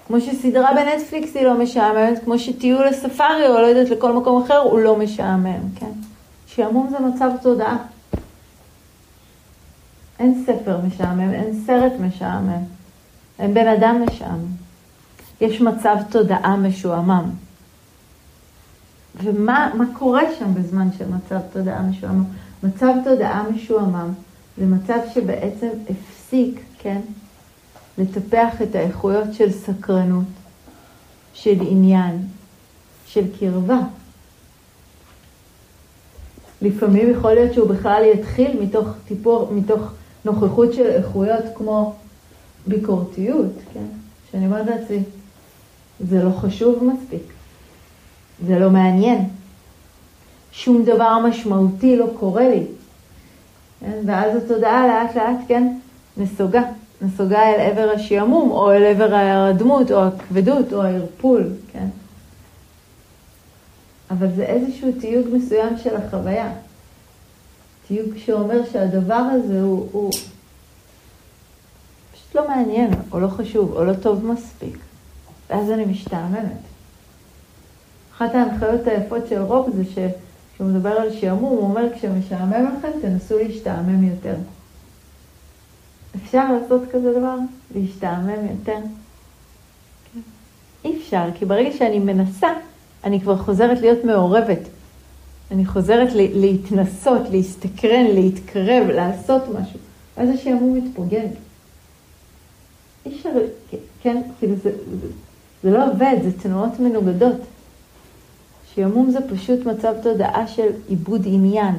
כמו 0.08 0.22
שסדרה 0.22 0.70
בנטפליקס 0.74 1.36
היא 1.36 1.46
לא 1.46 1.58
משעממת, 1.64 2.24
כמו 2.24 2.40
שטיול 2.40 2.88
לספארי 2.88 3.48
או 3.48 3.54
לא 3.54 3.66
יודעת 3.66 3.90
לכל 3.90 4.14
מקום 4.14 4.44
אחר 4.44 4.58
הוא 4.58 4.80
לא 4.80 4.96
משעמם, 4.96 5.70
כן? 5.76 5.92
שעמום 6.48 6.90
זה 6.90 7.00
מצב 7.00 7.30
תודעה. 7.42 7.78
אין 10.20 10.44
ספר 10.46 10.80
משעמם, 10.88 11.34
אין 11.34 11.62
סרט 11.66 11.92
משעמם, 12.00 12.64
אין 13.40 13.54
בן 13.54 13.68
אדם 13.68 14.02
משעמם. 14.08 14.46
יש 15.42 15.62
מצב 15.62 15.96
תודעה 16.10 16.56
משועמם. 16.56 17.30
ומה 19.24 19.72
קורה 19.94 20.24
שם 20.40 20.54
בזמן 20.54 20.88
של 20.98 21.06
מצב 21.08 21.40
תודעה 21.54 21.82
משועמם? 21.82 22.24
מצב 22.64 22.94
תודעה 23.04 23.44
משועמם 23.56 24.14
זה 24.58 24.66
מצב 24.66 25.00
שבעצם 25.14 25.68
הפסיק, 26.30 26.60
כן, 26.80 27.02
לטפח 27.98 28.62
את 28.62 28.76
האיכויות 28.76 29.34
של 29.34 29.52
סקרנות, 29.52 30.26
של 31.34 31.56
עניין, 31.62 32.28
של 33.06 33.26
קרבה. 33.40 33.80
לפעמים 36.62 37.12
יכול 37.12 37.34
להיות 37.34 37.54
שהוא 37.54 37.70
בכלל 37.70 38.04
יתחיל 38.14 38.62
מתוך 38.62 38.88
טיפור, 39.08 39.52
מתוך 39.54 39.82
נוכחות 40.26 40.74
של 40.74 40.86
איכויות 40.86 41.44
כמו 41.56 41.96
ביקורתיות, 42.68 43.54
כן? 43.74 43.86
שאני 44.32 44.46
אומרת 44.46 44.68
לעצמי, 44.68 45.04
זה 46.00 46.24
לא 46.24 46.32
חשוב 46.32 46.84
מספיק, 46.84 47.34
זה 48.48 48.60
לא 48.60 48.70
מעניין, 48.70 49.30
שום 50.52 50.84
דבר 50.84 51.20
משמעותי 51.20 51.96
לא 51.96 52.08
קורה 52.20 52.50
לי. 52.50 52.64
כן? 53.80 54.00
ואז 54.06 54.44
התודעה 54.44 54.88
לאט 54.88 55.16
לאט, 55.16 55.38
כן, 55.48 55.80
נסוגה, 56.20 56.62
נסוגה 57.02 57.42
אל 57.44 57.60
עבר 57.60 57.92
השעמום, 57.96 58.52
או 58.52 58.72
אל 58.72 58.84
עבר 58.84 59.16
הדמות, 59.16 59.92
או 59.92 60.04
הכבדות, 60.04 60.74
או 60.74 60.84
הערפול, 60.84 61.48
כן. 61.72 61.88
אבל 64.12 64.28
זה 64.36 64.44
איזשהו 64.44 64.92
תיוג 65.00 65.28
מסוים 65.34 65.78
של 65.78 65.96
החוויה. 65.96 66.52
תיוג 67.88 68.18
שאומר 68.18 68.66
שהדבר 68.72 69.14
הזה 69.16 69.62
הוא, 69.62 69.88
הוא 69.92 70.12
פשוט 72.14 72.36
לא 72.36 72.48
מעניין, 72.48 72.92
או 73.12 73.20
לא 73.20 73.28
חשוב, 73.28 73.74
או 73.74 73.86
לא 73.86 73.94
טוב 73.94 74.26
מספיק. 74.26 74.78
ואז 75.50 75.72
אני 75.72 75.86
משתעממת. 75.86 76.60
אחת 78.16 78.36
ההנחיות 78.36 78.88
היפות 78.88 79.28
של 79.28 79.42
רוב 79.42 79.70
זה 79.76 79.84
שכשהוא 79.86 80.68
מדבר 80.68 80.90
על 80.90 81.14
שעמום, 81.14 81.50
הוא 81.50 81.62
אומר 81.62 81.84
כשמשעמם 81.96 82.78
לכם 82.78 82.90
תנסו 83.02 83.38
להשתעמם 83.38 84.04
יותר. 84.04 84.36
אפשר 86.16 86.54
לעשות 86.54 86.82
כזה 86.92 87.14
דבר? 87.20 87.36
להשתעמם 87.76 88.48
יותר? 88.50 88.78
כן. 90.14 90.20
אי 90.86 90.98
אפשר, 90.98 91.24
כי 91.36 91.46
ברגע 91.46 91.72
שאני 91.78 92.00
מנסה, 92.00 92.48
אני 93.04 93.22
כבר 93.22 93.38
חוזרת 93.38 93.82
להיות 93.82 94.04
מעורבת. 94.04 94.60
אני 95.52 95.66
חוזרת 95.66 96.10
להתנסות, 96.14 97.22
להסתקרן, 97.32 98.06
להתקרב, 98.06 98.88
לעשות 98.88 99.42
משהו. 99.48 99.80
ואז 100.18 100.30
השעמום 100.30 100.78
מתפוגג. 100.78 101.28
אי 103.06 103.16
אפשר, 103.16 103.30
כן, 104.02 104.22
כאילו 104.40 104.56
זה, 104.56 104.72
זה, 105.02 105.08
זה 105.64 105.72
לא 105.72 105.92
עובד, 105.92 106.16
זה 106.24 106.32
תנועות 106.42 106.80
מנוגדות. 106.80 107.42
שעמום 108.76 109.12
זה 109.12 109.20
פשוט 109.30 109.66
מצב 109.66 109.94
תודעה 110.04 110.48
של 110.48 110.68
עיבוד 110.88 111.22
עניין, 111.26 111.76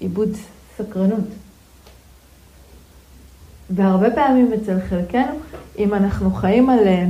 עיבוד 0.00 0.28
סקרנות. 0.76 1.24
והרבה 3.70 4.10
פעמים 4.10 4.50
אצל 4.52 4.76
חלקנו, 4.88 5.32
אם 5.78 5.94
אנחנו 5.94 6.30
חיים 6.30 6.70
על, 6.70 6.88
אה, 6.88 7.06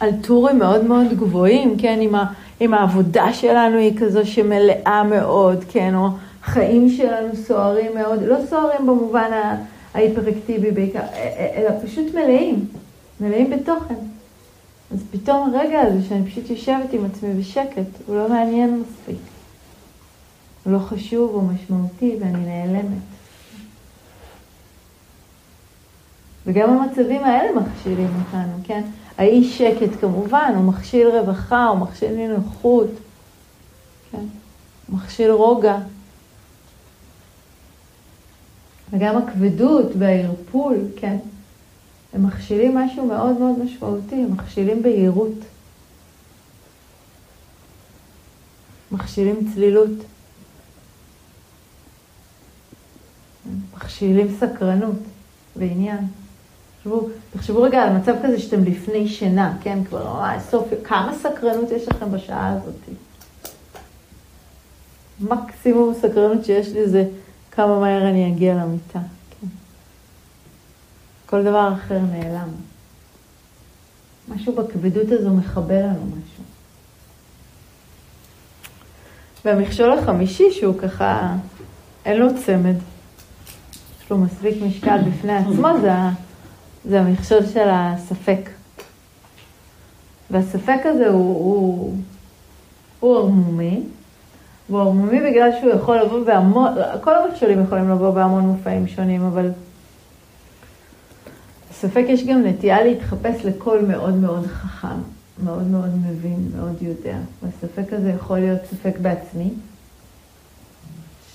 על 0.00 0.10
טורים 0.22 0.58
מאוד 0.58 0.84
מאוד 0.84 1.06
גבוהים, 1.12 1.78
כן, 1.78 1.98
אם, 2.00 2.14
ה, 2.14 2.24
אם 2.60 2.74
העבודה 2.74 3.32
שלנו 3.32 3.78
היא 3.78 3.98
כזו 3.98 4.26
שמלאה 4.26 5.02
מאוד, 5.02 5.64
כן, 5.68 5.94
או 5.94 6.08
חיים 6.42 6.88
שלנו 6.88 7.36
סוערים 7.36 7.94
מאוד, 7.94 8.22
לא 8.22 8.36
סוערים 8.50 8.86
במובן 8.86 9.30
ההיפראקטיבי 9.94 10.70
בעיקר, 10.70 11.04
אלא 11.56 11.70
פשוט 11.84 12.14
מלאים, 12.14 12.66
מלאים 13.20 13.50
בתוכן. 13.50 13.94
אז 14.92 15.04
פתאום 15.10 15.54
הרגע 15.54 15.80
הזה 15.80 16.08
שאני 16.08 16.30
פשוט 16.30 16.50
יושבת 16.50 16.92
עם 16.92 17.04
עצמי 17.04 17.34
בשקט, 17.34 17.82
הוא 18.06 18.16
לא 18.16 18.28
מעניין 18.28 18.80
מספיק. 18.80 19.18
הוא 20.64 20.72
לא 20.72 20.78
חשוב, 20.78 21.30
הוא 21.34 21.42
משמעותי 21.42 22.16
ואני 22.20 22.46
נעלמת. 22.46 23.13
וגם 26.46 26.70
המצבים 26.70 27.24
האלה 27.24 27.60
מכשילים 27.60 28.08
אותנו, 28.26 28.52
כן? 28.64 28.82
האי 29.18 29.44
שקט 29.44 30.00
כמובן, 30.00 30.52
הוא 30.56 30.64
מכשיל 30.64 31.08
רווחה, 31.08 31.64
הוא 31.64 31.78
מכשיל 31.78 32.12
נינוחות, 32.12 32.90
כן? 34.10 34.24
הוא 34.86 34.98
מכשיל 34.98 35.30
רוגע. 35.30 35.78
וגם 38.90 39.16
הכבדות 39.16 39.86
והערפול, 39.98 40.76
כן? 40.96 41.16
הם 42.12 42.26
מכשילים 42.26 42.78
משהו 42.78 43.06
מאוד 43.06 43.38
מאוד 43.38 43.58
משמעותי, 43.58 44.14
הם 44.14 44.32
מכשילים 44.32 44.82
בהירות. 44.82 45.38
מכשילים 48.92 49.52
צלילות. 49.54 49.90
מכשילים 53.74 54.36
סקרנות 54.40 54.98
ועניין. 55.56 56.06
תחשבו, 56.84 57.08
תחשבו 57.32 57.62
רגע 57.62 57.82
על 57.82 57.92
מצב 57.92 58.14
כזה 58.24 58.38
שאתם 58.40 58.64
לפני 58.64 59.08
שינה, 59.08 59.56
כן? 59.62 59.84
כבר 59.84 60.14
ממש 60.14 60.42
סוף, 60.42 60.68
כמה 60.84 61.14
סקרנות 61.14 61.70
יש 61.70 61.88
לכם 61.88 62.12
בשעה 62.12 62.52
הזאת? 62.52 62.74
מקסימום 65.20 65.94
סקרנות 66.00 66.44
שיש 66.44 66.68
לי 66.68 66.88
זה 66.88 67.04
כמה 67.50 67.80
מהר 67.80 68.08
אני 68.08 68.32
אגיע 68.32 68.54
למיטה. 68.54 68.98
כן. 69.40 69.46
כל 71.26 71.42
דבר 71.42 71.72
אחר 71.72 71.98
נעלם. 71.98 72.48
משהו 74.28 74.52
בכבדות 74.52 75.12
הזו 75.12 75.30
מכבה 75.30 75.80
לנו 75.80 76.06
משהו. 76.06 76.44
והמכשול 79.44 79.98
החמישי, 79.98 80.52
שהוא 80.52 80.78
ככה, 80.78 81.36
אין 82.04 82.20
לו 82.20 82.28
צמד, 82.46 82.76
יש 84.04 84.10
לו 84.10 84.18
מספיק 84.18 84.62
משקל 84.62 84.98
בפני 85.02 85.36
עצמו, 85.36 85.68
זה, 85.80 85.90
זה 86.84 87.00
המכשול 87.00 87.46
של 87.46 87.68
הספק. 87.70 88.50
והספק 90.30 90.78
הזה 90.84 91.08
הוא, 91.08 91.36
הוא, 91.36 91.96
הוא 93.00 93.16
ערמומי, 93.16 93.82
והוא 94.70 94.80
ערמומי 94.80 95.20
בגלל 95.30 95.50
שהוא 95.60 95.72
יכול 95.72 96.00
לבוא 96.00 96.24
בהמון, 96.24 96.74
כל 97.00 97.16
המכשולים 97.16 97.62
יכולים 97.62 97.90
לבוא 97.90 98.10
בהמון 98.10 98.44
מופעים 98.44 98.88
שונים, 98.88 99.24
אבל 99.24 99.50
ספק 101.72 102.04
יש 102.08 102.26
גם 102.26 102.42
נטייה 102.46 102.84
להתחפש 102.84 103.44
לקול 103.44 103.84
מאוד 103.88 104.14
מאוד 104.14 104.46
חכם, 104.46 105.00
מאוד 105.44 105.66
מאוד 105.66 105.90
מבין, 105.96 106.50
מאוד 106.56 106.82
יודע. 106.82 107.16
והספק 107.42 107.92
הזה 107.92 108.10
יכול 108.10 108.38
להיות 108.38 108.60
ספק 108.70 108.98
בעצמי, 108.98 109.50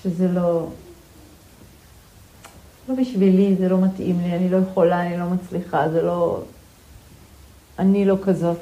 שזה 0.02 0.28
לא, 0.28 0.66
לא 2.90 2.96
בשבילי, 2.96 3.56
זה 3.58 3.68
לא 3.68 3.80
מתאים 3.80 4.20
לי, 4.20 4.36
אני 4.36 4.48
לא 4.48 4.56
יכולה, 4.56 5.06
אני 5.06 5.18
לא 5.18 5.24
מצליחה, 5.26 5.88
זה 5.88 6.02
לא... 6.02 6.40
אני 7.78 8.04
לא 8.04 8.16
כזאת. 8.22 8.56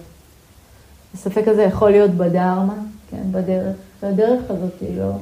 הספק 1.14 1.48
הזה 1.48 1.62
יכול 1.62 1.90
להיות 1.90 2.10
בדרמה, 2.10 2.74
כן, 3.10 3.22
בדרך. 3.32 3.76
והדרך 4.02 4.50
הזאת 4.50 4.72
היא 4.80 4.98
לא... 4.98 5.12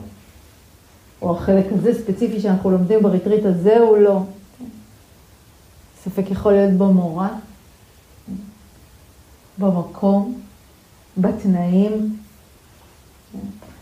או 1.23 1.37
החלק 1.37 1.65
הזה 1.73 1.95
ספציפי 1.95 2.41
שאנחנו 2.41 2.71
לומדים 2.71 3.03
בריטריט 3.03 3.45
הזה 3.45 3.79
הוא 3.79 3.99
לא. 3.99 4.21
ספק 6.05 6.31
יכול 6.31 6.53
להיות 6.53 6.73
במורה, 6.73 7.29
במקום, 9.59 10.41
בתנאים, 11.19 12.17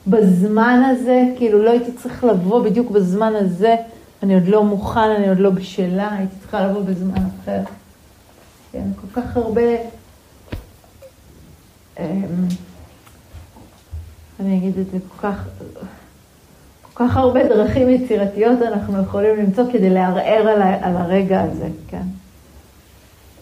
בזמן 0.06 0.82
הזה, 0.90 1.24
כאילו 1.36 1.62
לא 1.62 1.70
הייתי 1.70 1.92
צריך 1.92 2.24
לבוא 2.24 2.64
בדיוק 2.64 2.90
בזמן 2.90 3.32
הזה, 3.36 3.76
אני 4.24 4.34
עוד 4.34 4.46
לא 4.46 4.64
מוכן, 4.64 5.10
אני 5.16 5.28
עוד 5.28 5.38
לא 5.38 5.50
בשלה, 5.50 6.14
הייתי 6.14 6.34
צריכה 6.40 6.66
לבוא 6.66 6.82
בזמן 6.82 7.14
אחר. 7.14 7.60
כן, 8.72 8.88
כל 9.00 9.20
כך 9.20 9.36
הרבה... 9.36 9.62
אמ, 11.98 12.04
אני 14.40 14.58
אגיד 14.58 14.78
את 14.78 14.90
זה 14.90 14.98
כל 15.08 15.28
כך, 15.28 15.44
כל 16.82 17.04
כך 17.04 17.16
הרבה 17.16 17.48
דרכים 17.48 17.88
יצירתיות 17.90 18.62
אנחנו 18.62 19.02
יכולים 19.02 19.36
למצוא 19.36 19.64
כדי 19.72 19.90
לערער 19.90 20.48
על, 20.48 20.62
על 20.62 20.96
הרגע 20.96 21.42
הזה, 21.42 21.68
כן. 21.88 22.06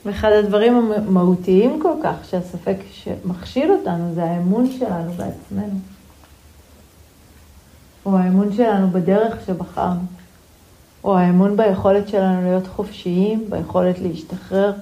ואחד 0.06 0.32
הדברים 0.32 0.92
המהותיים 0.92 1.80
כל 1.82 1.94
כך 2.02 2.24
שהספק 2.24 2.76
שמכשיל 2.92 3.72
אותנו 3.72 4.14
זה 4.14 4.24
האמון 4.24 4.72
שלנו 4.78 5.12
בעצמנו. 5.12 5.78
או 8.06 8.18
האמון 8.18 8.52
שלנו 8.52 8.90
בדרך 8.90 9.46
שבחרנו. 9.46 10.21
או 11.04 11.18
האמון 11.18 11.56
ביכולת 11.56 12.08
שלנו 12.08 12.42
להיות 12.42 12.66
חופשיים, 12.66 13.50
ביכולת 13.50 13.98
להשתחרר. 13.98 14.72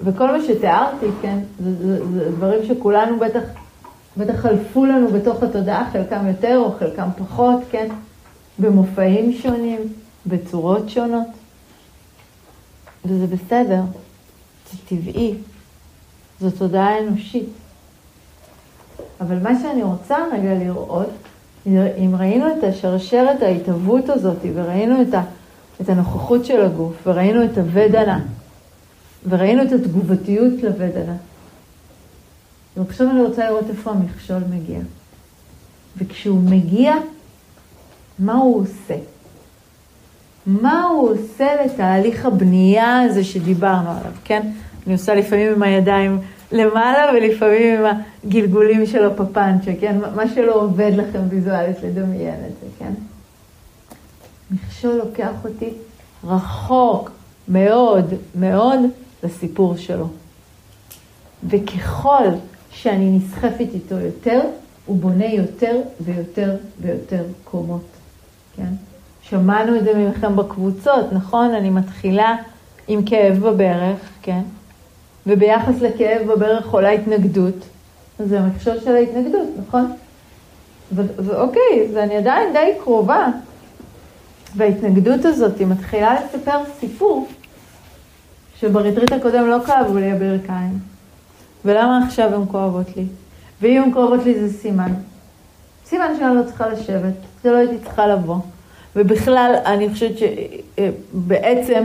וכל 0.00 0.36
מה 0.36 0.44
שתיארתי, 0.44 1.06
כן, 1.22 1.38
זה, 1.58 1.86
זה, 1.86 2.06
זה 2.06 2.30
דברים 2.30 2.66
שכולנו 2.66 3.18
בטח, 3.18 3.42
בטח 4.16 4.34
חלפו 4.34 4.86
לנו 4.86 5.08
בתוך 5.08 5.42
התודעה, 5.42 5.90
חלקם 5.92 6.26
יותר 6.28 6.58
או 6.58 6.72
חלקם 6.78 7.08
פחות, 7.18 7.60
כן, 7.70 7.88
במופעים 8.58 9.32
שונים, 9.32 9.80
בצורות 10.26 10.88
שונות. 10.88 11.26
וזה 13.04 13.26
בסדר, 13.26 13.80
זה 14.72 14.78
טבעי, 14.88 15.34
זו 16.40 16.50
תודעה 16.50 16.98
אנושית. 16.98 17.63
אבל 19.20 19.38
מה 19.42 19.60
שאני 19.60 19.82
רוצה 19.82 20.16
רגע 20.32 20.54
לראות, 20.54 21.10
אם 21.66 22.14
ראינו 22.18 22.46
את 22.48 22.64
השרשרת 22.64 23.42
ההתהוות 23.42 24.08
הזאת, 24.08 24.36
וראינו 24.54 25.02
את, 25.02 25.14
ה, 25.14 25.22
את 25.80 25.88
הנוכחות 25.88 26.44
של 26.44 26.60
הגוף, 26.60 27.06
וראינו 27.06 27.44
את 27.44 27.58
הוודנה, 27.58 28.20
וראינו 29.28 29.62
את 29.62 29.72
התגובתיות 29.72 30.62
לבדלה. 30.62 31.14
ועכשיו 32.76 33.10
אני 33.10 33.22
רוצה 33.22 33.50
לראות 33.50 33.70
איפה 33.70 33.90
המכשול 33.90 34.42
מגיע. 34.50 34.78
וכשהוא 35.96 36.40
מגיע, 36.40 36.94
מה 38.18 38.34
הוא 38.34 38.62
עושה? 38.62 38.94
מה 40.46 40.82
הוא 40.82 41.10
עושה 41.10 41.64
לתהליך 41.64 42.26
הבנייה 42.26 43.00
הזה 43.00 43.24
שדיברנו 43.24 43.90
עליו, 43.90 44.12
כן? 44.24 44.50
אני 44.86 44.92
עושה 44.92 45.14
לפעמים 45.14 45.52
עם 45.52 45.62
הידיים 45.62 46.18
למעלה 46.54 47.12
ולפעמים 47.14 47.84
עם 47.84 47.92
הגלגולים 48.24 48.86
של 48.86 49.04
הפפנצ'ה, 49.04 49.72
כן? 49.80 49.98
מה 50.14 50.28
שלא 50.28 50.54
עובד 50.54 50.92
לכם 50.96 51.20
ויזואלית 51.28 51.76
לדמיין 51.82 52.34
את 52.34 52.52
זה, 52.60 52.66
כן? 52.78 52.92
מכשול 54.50 54.94
לוקח 54.94 55.32
אותי 55.44 55.70
רחוק 56.24 57.10
מאוד 57.48 58.14
מאוד 58.34 58.80
לסיפור 59.22 59.76
שלו. 59.76 60.08
וככל 61.48 62.24
שאני 62.70 63.10
נסחפת 63.18 63.68
איתו 63.74 63.94
יותר, 63.94 64.40
הוא 64.86 64.96
בונה 64.96 65.26
יותר 65.26 65.80
ויותר 66.00 66.56
ויותר 66.80 67.24
קומות, 67.44 67.86
כן? 68.56 68.72
שמענו 69.22 69.76
את 69.76 69.84
זה 69.84 69.94
ממכם 69.94 70.36
בקבוצות, 70.36 71.12
נכון? 71.12 71.54
אני 71.54 71.70
מתחילה 71.70 72.36
עם 72.88 73.04
כאב 73.04 73.38
בברך, 73.38 73.98
כן? 74.22 74.42
וביחס 75.26 75.80
לכאב 75.80 76.26
בברך 76.32 76.70
עולה 76.70 76.90
התנגדות, 76.90 77.54
זה 78.18 78.40
המכשול 78.40 78.80
של 78.84 78.96
ההתנגדות, 78.96 79.48
נכון? 79.58 79.92
ואוקיי, 80.94 81.88
ואני 81.94 82.16
עדיין 82.16 82.52
די 82.52 82.72
קרובה, 82.82 83.28
וההתנגדות 84.56 85.24
הזאת 85.24 85.58
היא 85.58 85.66
מתחילה 85.66 86.14
לספר 86.14 86.58
סיפור 86.80 87.28
שבריטריט 88.56 89.12
הקודם 89.12 89.46
לא 89.46 89.56
כאבו 89.66 89.98
לי 89.98 90.12
הברכיים, 90.12 90.78
ולמה 91.64 92.00
עכשיו 92.06 92.34
הן 92.34 92.46
כואבות 92.50 92.96
לי? 92.96 93.04
ואם 93.60 93.82
הן 93.82 93.92
כואבות 93.92 94.24
לי 94.24 94.48
זה 94.48 94.58
סימן. 94.58 94.92
סימן 95.86 96.12
שאני 96.18 96.36
לא 96.36 96.42
צריכה 96.42 96.68
לשבת, 96.68 97.14
זה 97.42 97.50
לא 97.50 97.56
הייתי 97.56 97.78
צריכה 97.84 98.06
לבוא. 98.06 98.36
ובכלל, 98.96 99.54
אני 99.66 99.88
חושבת 99.90 100.14
שבעצם 100.18 101.84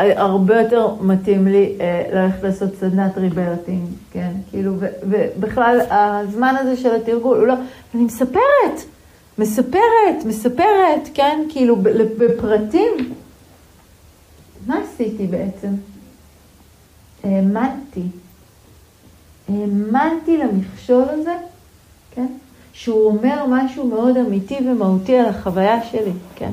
הרבה 0.00 0.60
יותר 0.60 0.94
מתאים 1.00 1.46
לי 1.46 1.76
אה, 1.80 2.02
ללכת 2.12 2.42
לעשות 2.42 2.74
סדנת 2.80 3.18
ריברטינג, 3.18 3.88
כן? 4.10 4.32
כאילו, 4.50 4.72
ובכלל, 5.02 5.80
הזמן 5.90 6.54
הזה 6.58 6.76
של 6.76 6.94
התרגול, 6.94 7.38
הוא 7.38 7.46
לא, 7.46 7.54
אני 7.94 8.02
מספרת, 8.04 8.80
מספרת, 9.38 10.24
מספרת, 10.24 11.08
כן? 11.14 11.44
כאילו, 11.48 11.76
בפרטים. 12.18 13.14
מה 14.66 14.80
עשיתי 14.84 15.26
בעצם? 15.26 15.68
האמנתי. 17.24 18.02
האמנתי 19.48 20.38
למכשול 20.38 21.04
הזה, 21.08 21.34
כן? 22.14 22.26
שהוא 22.72 23.06
אומר 23.06 23.44
משהו 23.48 23.86
מאוד 23.86 24.16
אמיתי 24.16 24.58
ומהותי 24.66 25.16
על 25.16 25.26
החוויה 25.26 25.84
שלי, 25.84 26.12
כן? 26.36 26.52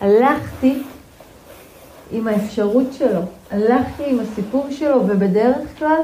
הלכתי 0.00 0.82
עם 2.10 2.28
האפשרות 2.28 2.86
שלו, 2.92 3.20
הלכתי 3.50 4.02
עם 4.06 4.20
הסיפור 4.20 4.66
שלו, 4.70 5.02
ובדרך 5.08 5.78
כלל 5.78 6.00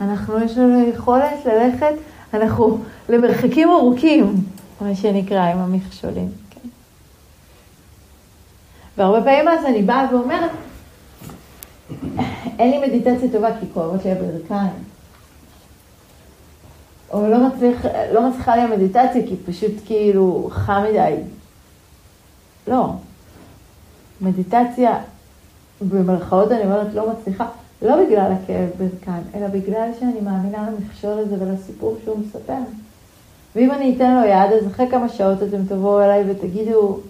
אנחנו, 0.00 0.44
יש 0.44 0.58
לנו 0.58 0.88
יכולת 0.88 1.44
ללכת, 1.44 1.94
אנחנו 2.34 2.78
למרחקים 3.08 3.68
ארוכים, 3.70 4.34
מה 4.80 4.94
שנקרא, 4.94 5.40
עם 5.40 5.58
המכשולים, 5.58 6.28
כן? 6.50 6.68
והרבה 8.96 9.22
פעמים 9.22 9.48
אז 9.48 9.64
אני 9.64 9.82
באה 9.82 10.06
ואומרת, 10.12 10.50
אין 12.58 12.70
לי 12.70 12.88
מדיטציה 12.88 13.28
טובה 13.32 13.60
כי 13.60 13.66
כואבות 13.74 14.04
לי 14.04 14.12
הברכיים. 14.12 14.88
או 17.12 17.28
לא, 17.28 17.48
מצליח, 17.48 17.84
לא 18.12 18.28
מצליחה 18.28 18.56
לי 18.56 18.62
המדיטציה 18.62 19.26
כי 19.28 19.36
פשוט 19.46 19.72
כאילו 19.86 20.48
חם 20.52 20.82
מדי. 20.90 21.14
לא. 22.68 22.92
מדיטציה, 24.20 24.98
במרכאות 25.80 26.52
אני 26.52 26.64
אומרת 26.64 26.94
לא 26.94 27.12
מצליחה, 27.12 27.48
לא 27.82 28.04
בגלל 28.04 28.32
הכאב 28.32 28.68
ברכיים, 28.78 29.22
אלא 29.34 29.46
בגלל 29.46 29.90
שאני 30.00 30.20
מאמינה 30.20 30.70
למכשול 30.70 31.18
הזה 31.18 31.36
ולסיפור 31.40 31.96
שהוא 32.04 32.18
מספר. 32.18 32.58
ואם 33.54 33.70
אני 33.70 33.96
אתן 33.96 34.14
לו 34.14 34.28
יד, 34.28 34.52
אז 34.52 34.66
אחרי 34.66 34.90
כמה 34.90 35.08
שעות 35.08 35.42
אתם 35.42 35.64
תבואו 35.64 36.02
אליי 36.02 36.30
ותגידו, 36.30 36.92
אני 36.92 37.00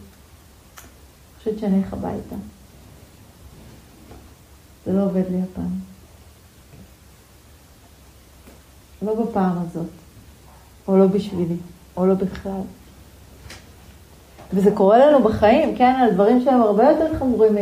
חושבת 1.38 1.58
שאני 1.58 1.78
אלך 1.78 1.92
הביתה. 1.92 2.36
זה 4.86 4.92
לא 4.92 5.04
עובד 5.04 5.22
לי 5.30 5.38
הפעם. 5.42 5.88
לא 9.02 9.24
בפעם 9.24 9.58
הזאת, 9.58 9.86
או 10.88 10.96
לא 10.96 11.06
בשבילי, 11.06 11.56
או 11.96 12.06
לא 12.06 12.14
בכלל. 12.14 12.60
וזה 14.52 14.70
קורה 14.70 15.06
לנו 15.06 15.22
בחיים, 15.22 15.76
כן, 15.76 15.94
על 16.02 16.10
דברים 16.10 16.40
שהם 16.44 16.62
הרבה 16.62 16.84
יותר 16.90 17.18
חמורים 17.18 17.54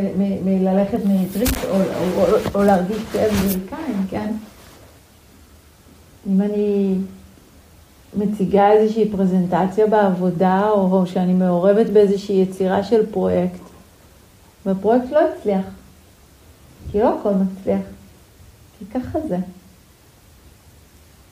מללכת 0.45 0.99
מטריק 1.05 1.49
או, 1.65 1.75
או, 1.75 2.23
או, 2.23 2.37
או 2.55 2.63
להרגיש 2.63 2.99
כאב 3.13 3.31
ברכיים, 3.31 4.07
כן? 4.11 4.33
אם 6.31 6.43
אני 6.43 6.95
מציגה 8.17 8.71
איזושהי 8.73 9.11
פרזנטציה 9.11 9.87
בעבודה, 9.87 10.69
או, 10.69 10.93
או 10.93 11.07
שאני 11.07 11.33
מעורבת 11.33 11.87
באיזושהי 11.87 12.43
יצירה 12.43 12.83
של 12.83 13.07
פרויקט, 13.07 13.61
והפרויקט 14.67 15.11
לא 15.11 15.21
הצליח, 15.29 15.65
כי 16.93 16.99
לא 17.01 17.19
הכל 17.21 17.33
מצליח, 17.33 17.81
כי 18.79 18.85
ככה 18.85 19.19
זה. 19.29 19.39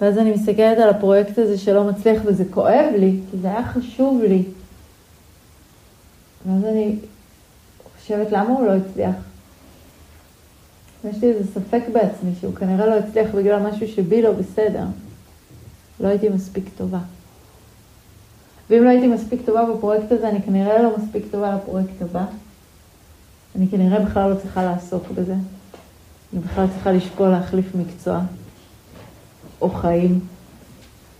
ואז 0.00 0.18
אני 0.18 0.30
מסתכלת 0.30 0.78
על 0.78 0.88
הפרויקט 0.88 1.38
הזה 1.38 1.58
שלא 1.58 1.84
מצליח 1.84 2.22
וזה 2.24 2.44
כואב 2.50 2.92
לי, 2.98 3.16
כי 3.30 3.38
זה 3.38 3.48
היה 3.48 3.68
חשוב 3.68 4.22
לי. 4.22 4.42
ואז 6.46 6.64
אני 6.64 6.96
חושבת 7.96 8.32
למה 8.32 8.50
הוא 8.50 8.66
לא 8.66 8.72
הצליח. 8.72 9.14
יש 11.04 11.16
לי 11.22 11.32
איזה 11.32 11.52
ספק 11.52 11.82
בעצמי 11.92 12.30
שהוא 12.40 12.54
כנראה 12.54 12.86
לא 12.86 12.94
הצליח 12.94 13.34
בגלל 13.34 13.62
משהו 13.62 13.88
שבי 13.88 14.22
לא 14.22 14.32
בסדר. 14.32 14.84
לא 16.00 16.08
הייתי 16.08 16.28
מספיק 16.28 16.64
טובה. 16.76 16.98
ואם 18.70 18.84
לא 18.84 18.88
הייתי 18.88 19.08
מספיק 19.08 19.40
טובה 19.46 19.64
בפרויקט 19.64 20.12
הזה, 20.12 20.28
אני 20.28 20.42
כנראה 20.42 20.82
לא 20.82 20.96
מספיק 20.98 21.24
טובה 21.30 21.56
לפרויקט 21.56 22.02
הבא. 22.02 22.24
אני 23.56 23.68
כנראה 23.68 24.00
בכלל 24.00 24.30
לא 24.30 24.34
צריכה 24.34 24.64
לעסוק 24.64 25.02
בזה. 25.14 25.34
אני 26.32 26.40
בכלל 26.40 26.66
צריכה 26.74 26.92
לשקול 26.92 27.28
להחליף 27.28 27.74
מקצוע. 27.74 28.20
או 29.60 29.70
חיים, 29.70 30.20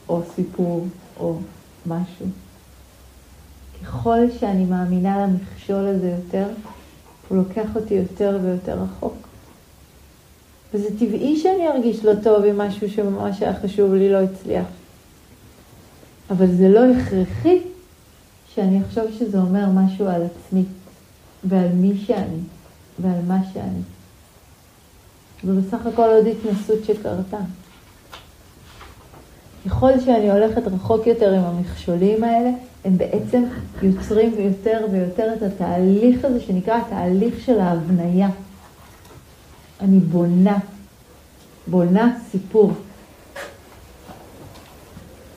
או 0.08 0.22
סיפור, 0.34 0.86
או 1.20 1.38
משהו. 1.86 2.26
ככל 3.86 4.18
שאני 4.40 4.64
מאמינה 4.64 5.26
למכשול 5.26 5.86
הזה 5.86 6.10
יותר, 6.10 6.46
הוא 7.28 7.38
לוקח 7.38 7.76
אותי 7.76 7.94
יותר 7.94 8.38
ויותר 8.42 8.78
רחוק. 8.78 9.14
וזה 10.74 10.88
טבעי 10.98 11.36
שאני 11.36 11.68
ארגיש 11.68 12.04
לא 12.04 12.12
טוב 12.22 12.44
אם 12.44 12.58
משהו 12.58 12.90
שממש 12.90 13.42
היה 13.42 13.60
חשוב 13.60 13.94
לי 13.94 14.12
לא 14.12 14.18
הצליח. 14.18 14.66
אבל 16.30 16.46
זה 16.46 16.68
לא 16.68 16.80
הכרחי 16.84 17.58
שאני 18.54 18.82
אחשוב 18.82 19.04
שזה 19.18 19.38
אומר 19.38 19.66
משהו 19.74 20.06
על 20.06 20.22
עצמי, 20.22 20.64
ועל 21.44 21.68
מי 21.68 21.98
שאני, 22.06 22.38
ועל 22.98 23.20
מה 23.26 23.38
שאני. 23.52 23.82
זה 25.44 25.60
בסך 25.60 25.86
הכל 25.86 26.08
עוד 26.08 26.26
התנסות 26.26 26.84
שקרתה. 26.84 27.38
ככל 29.66 30.00
שאני 30.00 30.30
הולכת 30.30 30.62
רחוק 30.66 31.06
יותר 31.06 31.32
עם 31.32 31.44
המכשולים 31.44 32.24
האלה, 32.24 32.50
הם 32.84 32.98
בעצם 32.98 33.44
יוצרים 33.82 34.34
יותר 34.38 34.86
ויותר 34.90 35.34
את 35.36 35.42
התהליך 35.42 36.24
הזה 36.24 36.40
שנקרא 36.40 36.76
התהליך 36.76 37.34
של 37.40 37.60
ההבניה. 37.60 38.28
אני 39.80 39.98
בונה, 39.98 40.58
בונה 41.66 42.16
סיפור. 42.30 42.72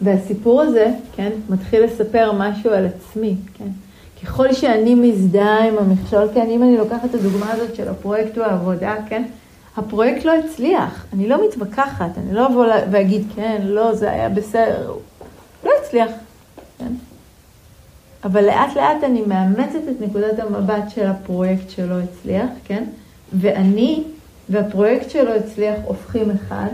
והסיפור 0.01 0.61
הזה, 0.61 0.91
כן, 1.15 1.31
מתחיל 1.49 1.83
לספר 1.83 2.31
משהו 2.31 2.71
על 2.71 2.85
עצמי, 2.85 3.35
כן. 3.53 3.67
ככל 4.23 4.53
שאני 4.53 4.95
מזדהה 4.95 5.67
עם 5.67 5.77
המכשול, 5.77 6.27
כן, 6.33 6.47
אם 6.49 6.63
אני 6.63 6.77
לוקחת 6.77 7.05
את 7.05 7.15
הדוגמה 7.15 7.51
הזאת 7.51 7.75
של 7.75 7.87
הפרויקט 7.87 8.37
או 8.37 8.43
העבודה, 8.43 8.95
כן, 9.09 9.23
הפרויקט 9.77 10.25
לא 10.25 10.33
הצליח, 10.35 11.05
אני 11.13 11.27
לא 11.27 11.47
מתווכחת, 11.47 12.17
אני 12.17 12.33
לא 12.33 12.47
אבוא 12.47 12.65
ואגיד, 12.91 13.27
כן, 13.35 13.61
לא, 13.63 13.95
זה 13.95 14.11
היה 14.11 14.29
בסדר, 14.29 14.93
לא 15.63 15.71
הצליח, 15.81 16.11
כן? 16.77 16.91
אבל 18.23 18.45
לאט 18.45 18.75
לאט 18.75 19.03
אני 19.03 19.21
מאמצת 19.21 19.79
את 19.89 20.01
נקודת 20.01 20.39
המבט 20.39 20.89
של 20.89 21.05
הפרויקט 21.05 21.69
שלא 21.69 21.95
הצליח, 21.99 22.49
כן? 22.65 22.83
ואני 23.33 24.03
והפרויקט 24.49 25.09
שלא 25.09 25.35
הצליח 25.35 25.75
הופכים 25.83 26.31
אחד, 26.31 26.67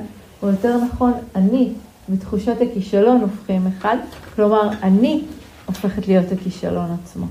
או 0.43 0.47
יותר 0.47 0.77
נכון, 0.77 1.13
אני 1.35 1.73
ותחושת 2.09 2.55
הכישלון 2.61 3.21
הופכים 3.21 3.67
אחד, 3.67 3.97
כלומר, 4.35 4.69
אני 4.83 5.23
הופכת 5.65 6.07
להיות 6.07 6.31
הכישלון 6.31 6.97
עצמו. 7.03 7.25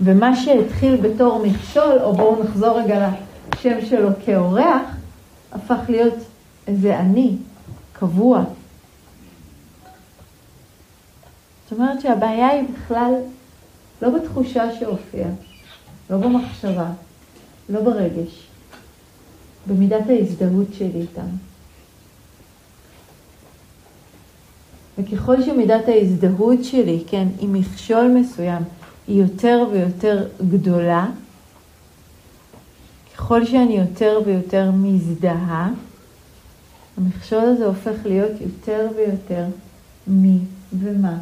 ומה 0.00 0.36
שהתחיל 0.36 0.96
בתור 0.96 1.46
מכשול, 1.46 1.98
או 2.02 2.12
בואו 2.12 2.44
נחזור 2.44 2.80
רגע 2.80 3.10
השם 3.52 3.86
שלו 3.86 4.08
כאורח 4.24 4.82
הפך 5.52 5.78
להיות 5.88 6.14
איזה 6.66 6.98
אני, 6.98 7.36
קבוע. 7.92 8.44
זאת 11.63 11.63
אומרת 11.74 12.00
שהבעיה 12.00 12.48
היא 12.48 12.68
בכלל 12.68 13.14
לא 14.02 14.10
בתחושה 14.10 14.78
שהופיעה, 14.78 15.30
לא 16.10 16.16
במחשבה, 16.16 16.90
לא 17.68 17.80
ברגש, 17.80 18.46
במידת 19.66 20.08
ההזדהות 20.08 20.66
שלי 20.72 21.00
איתם. 21.00 21.26
וככל 24.98 25.42
שמידת 25.42 25.88
ההזדהות 25.88 26.64
שלי, 26.64 27.04
כן, 27.06 27.28
עם 27.40 27.52
מכשול 27.52 28.08
מסוים, 28.08 28.62
היא 29.08 29.22
יותר 29.22 29.66
ויותר 29.72 30.28
גדולה, 30.48 31.06
ככל 33.14 33.44
שאני 33.44 33.78
יותר 33.78 34.20
ויותר 34.26 34.70
מזדהה, 34.70 35.70
המכשול 36.96 37.40
הזה 37.40 37.66
הופך 37.66 37.94
להיות 38.04 38.40
יותר 38.40 38.88
ויותר 38.96 39.44
מי 40.06 40.38
ומה 40.72 41.18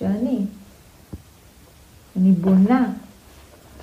שאני. 0.00 0.38
אני 2.16 2.32
בונה. 2.32 2.92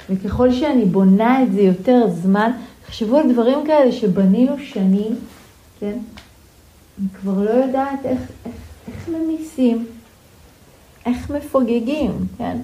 וככל 0.10 0.52
שאני 0.52 0.86
בונה 0.86 1.44
את 1.44 1.52
זה 1.52 1.62
יותר 1.62 2.10
זמן, 2.10 2.52
תחשבו 2.86 3.18
על 3.18 3.34
דברים 3.34 3.68
כאלה 3.68 3.92
שבנינו 3.92 4.60
שנים, 4.60 5.16
כן? 5.80 5.98
אני 7.00 7.08
כבר 7.22 7.44
לא 7.44 7.50
יודעת 7.50 8.06
איך, 8.06 8.22
איך, 8.46 8.56
איך 8.88 9.10
ממיסים, 9.10 9.86
איך 11.06 11.32
מפוגגים, 11.32 12.28
כן? 12.38 12.58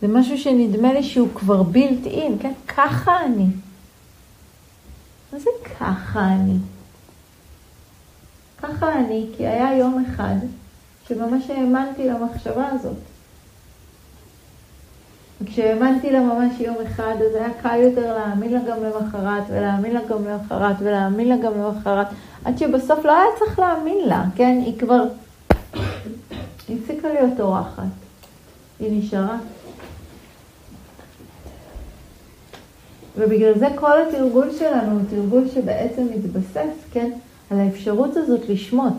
זה 0.00 0.08
משהו 0.08 0.38
שנדמה 0.38 0.92
לי 0.92 1.02
שהוא 1.02 1.28
כבר 1.34 1.62
בילט 1.62 2.06
אין, 2.06 2.36
כן? 2.40 2.52
ככה 2.68 3.24
אני. 3.24 3.46
מה 5.32 5.38
זה 5.38 5.50
ככה 5.78 6.26
אני? 6.26 6.56
ככה 8.62 8.98
אני, 8.98 9.26
כי 9.36 9.46
היה 9.46 9.78
יום 9.78 10.04
אחד 10.08 10.36
שממש 11.08 11.50
האמנתי 11.50 12.08
למחשבה 12.08 12.68
הזאת. 12.72 12.96
וכשהאמנתי 15.40 16.10
לה 16.10 16.20
ממש 16.20 16.60
יום 16.60 16.76
אחד, 16.86 17.14
אז 17.30 17.34
היה 17.34 17.48
קל 17.62 17.76
יותר 17.82 18.16
להאמין 18.16 18.52
לה 18.52 18.60
גם 18.68 18.76
למחרת, 18.82 19.42
ולהאמין 19.48 19.94
לה 19.94 20.00
גם 20.08 20.24
למחרת, 20.24 20.76
ולהאמין 20.78 21.28
לה 21.28 21.36
גם 21.36 21.52
למחרת, 21.58 22.06
עד 22.44 22.58
שבסוף 22.58 23.04
לא 23.04 23.12
היה 23.12 23.26
צריך 23.38 23.58
להאמין 23.58 24.08
לה, 24.08 24.24
כן? 24.36 24.62
היא 24.64 24.78
כבר 24.78 25.04
הפסיקה 26.68 27.08
להיות 27.08 27.40
אורחת. 27.40 27.82
היא 28.80 29.02
נשארה. 29.02 29.36
ובגלל 33.16 33.58
זה 33.58 33.66
כל 33.74 34.02
התרגול 34.02 34.50
שלנו 34.58 34.92
הוא 34.92 35.00
תרגול 35.10 35.48
שבעצם 35.54 36.06
מתבסס, 36.14 36.84
כן, 36.92 37.10
על 37.50 37.60
האפשרות 37.60 38.16
הזאת 38.16 38.48
לשמוט. 38.48 38.92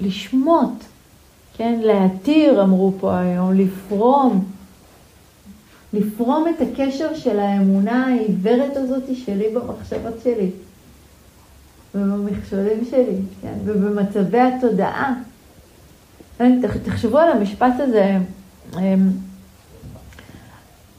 לשמוט, 0.00 0.84
כן, 1.56 1.80
להתיר, 1.82 2.62
אמרו 2.62 2.92
פה 3.00 3.18
היום, 3.18 3.54
לפרום. 3.54 4.44
לפרום 5.92 6.46
את 6.48 6.60
הקשר 6.60 7.14
של 7.14 7.38
האמונה 7.38 8.06
העיוורת 8.06 8.76
הזאת 8.76 9.02
שלי 9.14 9.46
במחשבות 9.54 10.14
שלי, 10.24 10.50
ובמכשולים 11.94 12.84
שלי, 12.90 13.16
כן, 13.42 13.54
ובמצבי 13.64 14.38
התודעה. 14.40 15.14
תחשבו 16.84 17.18
על 17.18 17.30
המשפט 17.32 17.72
הזה, 17.78 18.18
אמ, 18.78 19.10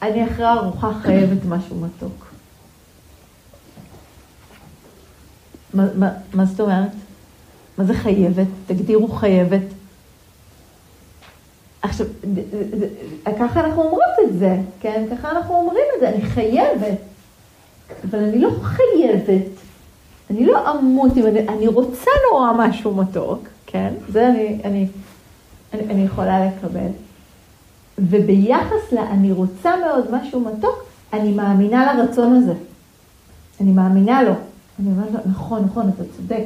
אני 0.01 0.25
אחרי 0.31 0.49
ארוחה 0.49 0.91
חייבת 1.01 1.45
משהו 1.45 1.75
מתוק. 1.75 2.27
מה, 5.73 5.85
מה, 5.95 6.09
מה 6.33 6.45
זאת 6.45 6.59
אומרת? 6.59 6.91
מה 7.77 7.83
זה 7.83 7.93
חייבת? 7.93 8.47
תגדירו 8.67 9.07
חייבת. 9.07 9.61
עכשיו, 11.81 12.07
ככה 13.39 13.59
אנחנו 13.59 13.83
אומרות 13.83 14.13
את 14.23 14.39
זה, 14.39 14.57
כן? 14.79 15.05
ככה 15.11 15.31
אנחנו 15.31 15.55
אומרים 15.55 15.85
את 15.95 15.99
זה, 15.99 16.09
אני 16.09 16.21
חייבת. 16.21 16.97
אבל 18.09 18.19
אני 18.19 18.39
לא 18.39 18.49
חייבת. 18.61 19.45
אני 20.29 20.45
לא 20.45 20.79
אמות 20.79 21.17
אם 21.17 21.27
אני, 21.27 21.47
אני 21.47 21.67
רוצה 21.67 22.11
נורא 22.31 22.51
משהו 22.57 22.95
מתוק, 22.95 23.47
כן? 23.65 23.93
זה 24.09 24.27
אני, 24.27 24.61
אני, 24.63 24.87
אני, 25.73 25.83
אני 25.83 26.03
יכולה 26.03 26.47
לקבל. 26.47 26.89
וביחס 27.97 28.91
ל"אני 28.91 29.31
רוצה 29.31 29.71
מאוד 29.85 30.05
משהו 30.11 30.39
מתוק", 30.39 30.83
אני 31.13 31.31
מאמינה 31.31 31.93
לרצון 31.93 32.33
הזה. 32.33 32.53
אני 33.61 33.71
מאמינה 33.71 34.23
לו. 34.23 34.33
אני 34.79 34.91
אומרת 34.91 35.11
לו, 35.13 35.19
נכון, 35.31 35.63
נכון, 35.63 35.89
אתה 35.95 36.03
צודק. 36.17 36.43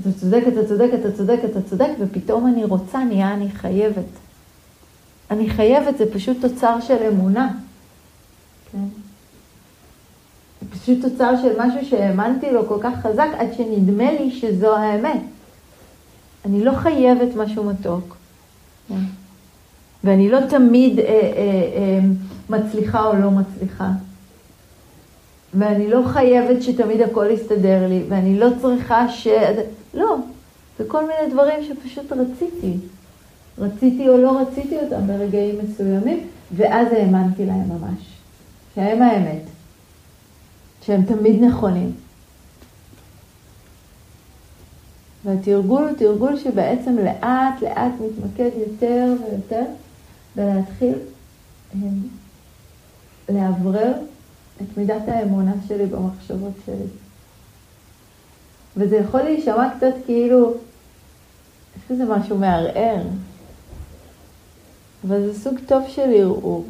אתה 0.00 0.12
צודק, 0.12 0.42
אתה 0.48 0.68
צודק, 0.68 0.90
אתה 1.00 1.12
צודק, 1.12 1.38
אתה 1.50 1.62
צודק, 1.62 1.90
ופתאום 2.00 2.46
אני 2.46 2.64
רוצה, 2.64 3.04
נהיה 3.04 3.34
אני 3.34 3.50
חייבת. 3.50 4.04
אני 5.30 5.50
חייבת, 5.50 5.98
זה 5.98 6.12
פשוט 6.12 6.36
תוצר 6.40 6.80
של 6.80 6.96
אמונה. 7.08 7.52
כן? 8.72 8.84
זה 10.60 10.70
פשוט 10.70 10.98
תוצר 11.02 11.34
של 11.42 11.52
משהו 11.58 11.84
שהאמנתי 11.84 12.50
לו 12.50 12.68
כל 12.68 12.78
כך 12.82 12.94
חזק, 13.02 13.28
עד 13.38 13.54
שנדמה 13.56 14.12
לי 14.12 14.30
שזו 14.30 14.76
האמת. 14.76 15.22
אני 16.44 16.64
לא 16.64 16.72
חייבת 16.72 17.36
משהו 17.36 17.64
מתוק. 17.64 18.16
כן? 18.88 18.94
ואני 20.04 20.30
לא 20.30 20.40
תמיד 20.48 20.98
אה, 20.98 21.04
אה, 21.04 21.10
אה, 21.76 22.00
מצליחה 22.50 23.06
או 23.06 23.16
לא 23.16 23.30
מצליחה. 23.30 23.90
ואני 25.58 25.90
לא 25.90 26.00
חייבת 26.06 26.62
שתמיד 26.62 27.00
הכל 27.00 27.26
יסתדר 27.30 27.88
לי, 27.88 28.04
ואני 28.08 28.38
לא 28.38 28.48
צריכה 28.62 29.08
ש... 29.08 29.28
לא, 29.94 30.16
זה 30.78 30.84
כל 30.88 31.06
מיני 31.06 31.32
דברים 31.32 31.64
שפשוט 31.64 32.12
רציתי. 32.12 32.72
רציתי 33.58 34.08
או 34.08 34.18
לא 34.18 34.40
רציתי 34.40 34.76
אותם 34.78 35.06
ברגעים 35.06 35.58
מסוימים, 35.64 36.26
ואז 36.56 36.88
האמנתי 36.92 37.46
להם 37.46 37.68
ממש. 37.68 37.98
שהם 38.74 39.02
האמת. 39.02 39.42
שהם 40.82 41.02
תמיד 41.02 41.44
נכונים. 41.44 41.92
והתרגול 45.24 45.88
הוא 45.88 45.96
תרגול 45.96 46.38
שבעצם 46.38 46.96
לאט 46.98 47.62
לאט 47.62 47.92
מתמקד 48.00 48.50
יותר 48.56 49.14
ויותר 49.20 49.62
ולהתחיל 50.36 50.94
לאוורר 53.28 53.92
את 54.62 54.76
מידת 54.76 55.02
האמונה 55.08 55.52
שלי 55.68 55.86
במחשבות 55.86 56.52
שלי. 56.66 56.86
וזה 58.76 58.96
יכול 58.96 59.22
להישמע 59.22 59.68
קצת 59.76 59.94
כאילו, 60.04 60.54
יש 61.76 61.82
בזה 61.90 62.04
משהו 62.04 62.38
מערער, 62.38 63.02
אבל 65.08 65.26
זה 65.26 65.40
סוג 65.40 65.54
טוב 65.66 65.82
של 65.88 66.10
ערעור, 66.14 66.64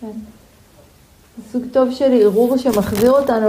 כן. 0.00 0.10
זה 1.36 1.52
סוג 1.52 1.62
טוב 1.72 1.90
של 1.90 2.12
ערעור 2.12 2.56
שמחזיר 2.56 3.10
אותנו 3.10 3.46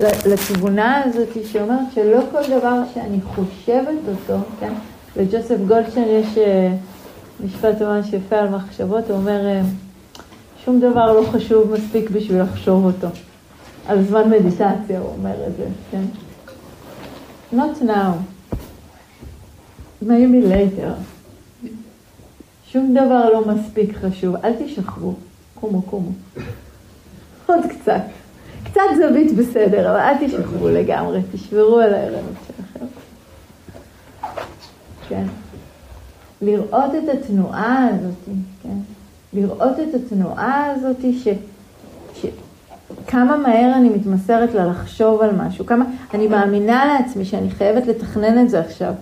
לתבונה 0.00 1.02
הזאת 1.04 1.28
שאומרת 1.52 1.92
שלא 1.94 2.20
כל 2.30 2.58
דבר 2.58 2.82
שאני 2.94 3.20
חושבת 3.20 3.98
אותו, 4.08 4.40
כן, 4.60 4.72
לג'וסף 5.16 5.56
גולדשטיין 5.68 6.08
יש 6.08 6.38
אה, 6.38 6.72
משפט 7.44 7.82
ממש 7.82 8.12
יפה 8.12 8.36
על 8.36 8.48
מחשבות, 8.48 9.04
הוא 9.10 9.16
אומר, 9.16 9.46
אה, 9.46 9.62
שום 10.64 10.80
דבר 10.80 11.12
לא 11.12 11.26
חשוב 11.26 11.72
מספיק 11.72 12.10
בשביל 12.10 12.42
לחשוב 12.42 12.84
אותו. 12.84 13.08
על 13.86 14.04
זמן 14.04 14.30
מדיטציה 14.30 15.00
הוא 15.00 15.08
אומר 15.08 15.46
את 15.46 15.56
זה, 15.56 15.64
כן? 15.90 16.02
Not 17.52 17.82
now. 17.82 18.54
maybe 20.02 20.44
later. 20.52 20.92
שום 22.66 22.94
דבר 22.94 23.30
לא 23.32 23.44
מספיק 23.54 23.96
חשוב, 23.96 24.36
אל 24.44 24.52
תשכבו, 24.58 25.14
קומו 25.54 25.82
קומו. 25.82 26.10
עוד 27.46 27.60
קצת. 27.70 28.02
קצת 28.64 28.80
זווית 28.96 29.36
בסדר, 29.36 29.90
אבל 29.90 30.00
אל 30.00 30.26
תשכבו 30.26 30.68
לגמרי, 30.68 31.20
תשברו 31.32 31.78
על 31.78 31.94
הערנות 31.94 32.34
שלכם. 32.46 32.86
כן. 35.08 35.24
לראות 36.42 36.90
את 36.94 37.08
התנועה 37.08 37.88
הזאת, 37.88 38.36
כן? 38.62 38.78
לראות 39.32 39.78
את 39.80 39.94
התנועה 39.94 40.66
הזאת 40.66 40.96
ש... 41.12 41.28
ש... 42.20 42.26
כמה 43.06 43.36
מהר 43.36 43.74
אני 43.76 43.88
מתמסרת 43.88 44.54
לה 44.54 44.66
לחשוב 44.66 45.20
על 45.20 45.30
משהו, 45.36 45.66
כמה 45.66 45.84
אני 46.14 46.28
מאמינה 46.28 46.84
לעצמי 46.84 47.24
שאני 47.24 47.50
חייבת 47.50 47.86
לתכנן 47.86 48.44
את 48.44 48.50
זה 48.50 48.60
עכשיו, 48.60 48.92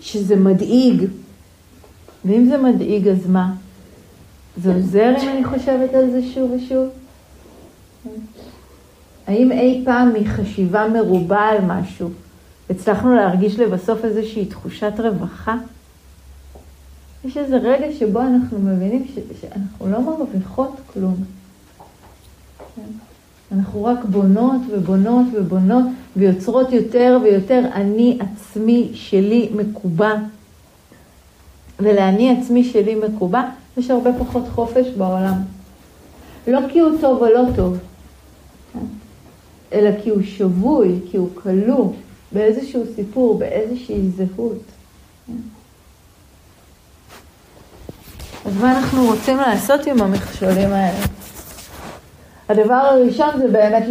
שזה 0.00 0.36
מדאיג. 0.36 1.04
ואם 2.24 2.46
זה 2.46 2.58
מדאיג, 2.58 3.08
אז 3.08 3.26
מה? 3.26 3.52
זה 4.62 4.74
עוזר 4.74 5.14
אם 5.22 5.28
אני 5.28 5.44
חושבת 5.44 5.94
על 5.94 6.10
זה 6.10 6.22
שוב 6.34 6.50
ושוב? 6.50 6.88
האם 9.26 9.52
אי 9.52 9.82
פעם 9.84 10.12
מחשיבה 10.20 10.88
מרובה 10.88 11.40
על 11.40 11.58
משהו 11.66 12.08
הצלחנו 12.70 13.14
להרגיש 13.14 13.58
לבסוף 13.58 14.04
איזושהי 14.04 14.46
תחושת 14.46 14.92
רווחה? 14.98 15.56
יש 17.24 17.36
איזה 17.36 17.56
רגע 17.56 17.86
שבו 17.98 18.20
אנחנו 18.20 18.58
מבינים 18.58 19.04
ש- 19.14 19.40
שאנחנו 19.40 19.86
לא 19.90 20.00
מרוויחות 20.00 20.76
כלום. 20.92 21.14
כן? 22.76 22.82
אנחנו 23.52 23.84
רק 23.84 24.04
בונות 24.04 24.60
ובונות 24.70 25.26
ובונות 25.34 25.84
ויוצרות 26.16 26.72
יותר 26.72 27.18
ויותר 27.22 27.64
אני 27.74 28.18
עצמי 28.20 28.90
שלי 28.94 29.50
מקובע. 29.56 30.14
ולאני 31.80 32.38
עצמי 32.38 32.64
שלי 32.64 32.94
מקובע 32.94 33.42
יש 33.76 33.90
הרבה 33.90 34.10
פחות 34.18 34.48
חופש 34.48 34.86
בעולם. 34.96 35.34
לא 36.46 36.60
כי 36.72 36.78
הוא 36.80 36.90
טוב 37.00 37.22
או 37.22 37.26
לא 37.26 37.42
טוב, 37.56 37.78
כן? 38.72 38.78
אלא 39.72 39.90
כי 40.02 40.10
הוא 40.10 40.22
שבוי, 40.22 40.98
כי 41.10 41.16
הוא 41.16 41.28
כלוא 41.34 41.92
באיזשהו 42.32 42.82
סיפור, 42.96 43.38
באיזושהי 43.38 44.08
זהות. 44.10 44.62
אז 48.48 48.56
מה 48.56 48.78
אנחנו 48.78 49.04
רוצים 49.04 49.36
לעשות 49.36 49.86
עם 49.86 50.02
המכשולים 50.02 50.72
האלה? 50.72 51.06
הדבר 52.48 52.74
הראשון 52.74 53.28
זה 53.38 53.48
באמת 53.48 53.84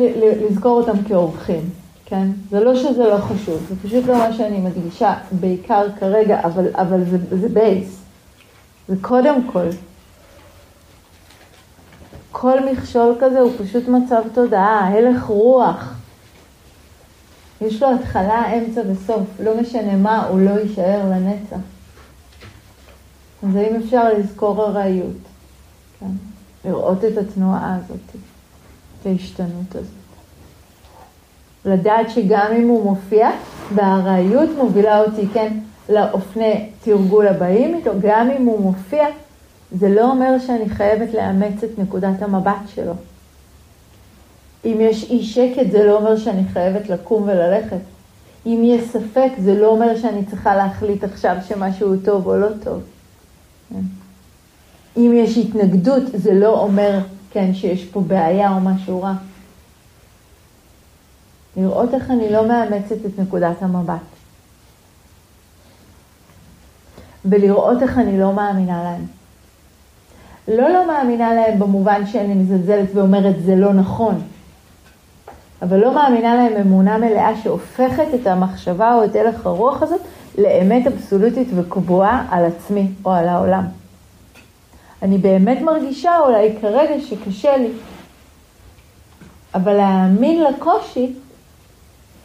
לזכור 0.49 0.81
אותם 0.81 1.03
כאורחים. 1.03 1.69
כן? 2.05 2.27
זה 2.49 2.59
לא 2.59 2.75
שזה 2.75 3.03
לא 3.03 3.17
חשוב, 3.17 3.65
זה 3.69 3.75
פשוט 3.83 4.05
לא 4.05 4.17
מה 4.17 4.33
שאני 4.33 4.59
מדגישה 4.59 5.13
בעיקר 5.31 5.85
כרגע, 5.99 6.39
אבל, 6.43 6.67
אבל 6.75 7.03
זה, 7.03 7.17
זה 7.41 7.49
בייס. 7.49 7.99
זה 8.87 8.95
קודם 9.01 9.51
כל. 9.51 9.67
כל 12.31 12.59
מכשול 12.71 13.15
כזה 13.19 13.39
הוא 13.39 13.51
פשוט 13.57 13.87
מצב 13.87 14.21
תודעה, 14.33 14.87
הלך 14.87 15.23
רוח. 15.23 15.93
יש 17.61 17.83
לו 17.83 17.91
התחלה, 17.91 18.53
אמצע 18.53 18.81
וסוף, 18.91 19.23
לא 19.43 19.61
משנה 19.61 19.95
מה, 19.95 20.25
הוא 20.25 20.39
לא 20.39 20.51
יישאר 20.51 21.01
לנצח. 21.11 21.76
אז 23.43 23.55
האם 23.55 23.75
אפשר 23.75 24.13
לזכור 24.13 24.65
ארעיות, 24.65 25.17
כן? 25.99 26.05
לראות 26.65 27.05
את 27.05 27.17
התנועה 27.17 27.75
הזאת, 27.75 28.15
את 29.01 29.05
ההשתנות 29.05 29.75
הזאת. 29.75 29.91
לדעת 31.65 32.09
שגם 32.09 32.51
אם 32.57 32.67
הוא 32.67 32.83
מופיע, 32.83 33.29
והארעיות 33.75 34.49
מובילה 34.57 35.01
אותי, 35.01 35.27
כן, 35.33 35.57
לאופני 35.89 36.69
תרגול 36.83 37.27
הבאים 37.27 37.75
איתו, 37.75 37.91
גם 38.01 38.29
אם 38.31 38.45
הוא 38.45 38.61
מופיע, 38.61 39.07
זה 39.71 39.89
לא 39.89 40.11
אומר 40.11 40.39
שאני 40.39 40.69
חייבת 40.69 41.13
לאמץ 41.13 41.63
את 41.63 41.79
נקודת 41.79 42.21
המבט 42.21 42.67
שלו. 42.67 42.93
אם 44.65 44.77
יש 44.79 45.09
אי 45.09 45.23
שקט, 45.23 45.71
זה 45.71 45.83
לא 45.83 45.97
אומר 45.97 46.17
שאני 46.17 46.43
חייבת 46.53 46.89
לקום 46.89 47.23
וללכת. 47.23 47.77
אם 48.45 48.61
יש 48.65 48.83
ספק, 48.83 49.29
זה 49.37 49.59
לא 49.59 49.67
אומר 49.67 49.97
שאני 49.97 50.25
צריכה 50.25 50.55
להחליט 50.55 51.03
עכשיו 51.03 51.35
שמשהו 51.47 51.97
טוב 52.05 52.27
או 52.27 52.37
לא 52.37 52.47
טוב. 52.63 52.81
כן. 53.69 53.79
אם 54.97 55.11
יש 55.15 55.37
התנגדות, 55.37 56.03
זה 56.13 56.33
לא 56.33 56.59
אומר, 56.61 56.99
כן, 57.31 57.53
שיש 57.53 57.85
פה 57.85 58.01
בעיה 58.01 58.51
או 58.51 58.59
משהו 58.59 59.01
רע. 59.01 59.13
לראות 61.57 61.93
איך 61.93 62.11
אני 62.11 62.31
לא 62.31 62.47
מאמצת 62.47 63.05
את 63.05 63.19
נקודת 63.19 63.61
המבט. 63.61 63.95
ולראות 67.25 67.81
איך 67.81 67.97
אני 67.97 68.19
לא 68.19 68.33
מאמינה 68.33 68.83
להם. 68.83 69.05
לא 70.47 70.69
לא 70.69 70.87
מאמינה 70.87 71.33
להם 71.33 71.59
במובן 71.59 72.05
שאני 72.05 72.33
מזלזלת 72.33 72.89
ואומרת 72.93 73.35
זה 73.43 73.55
לא 73.55 73.73
נכון, 73.73 74.21
אבל 75.61 75.77
לא 75.77 75.95
מאמינה 75.95 76.35
להם 76.35 76.53
אמונה 76.61 76.97
מלאה 76.97 77.41
שהופכת 77.43 78.07
את 78.21 78.27
המחשבה 78.27 78.93
או 78.93 79.05
את 79.05 79.15
הלך 79.15 79.45
הרוח 79.45 79.81
הזאת 79.81 80.01
לאמת 80.37 80.87
אבסולוטית 80.87 81.47
וקבועה 81.55 82.27
על 82.31 82.45
עצמי 82.45 82.87
או 83.05 83.11
על 83.11 83.27
העולם. 83.27 83.63
אני 85.01 85.17
באמת 85.17 85.61
מרגישה 85.61 86.19
אולי 86.19 86.53
כרגע 86.61 87.01
שקשה 87.01 87.57
לי, 87.57 87.69
אבל 89.53 89.73
להאמין 89.73 90.43
לקושי 90.43 91.13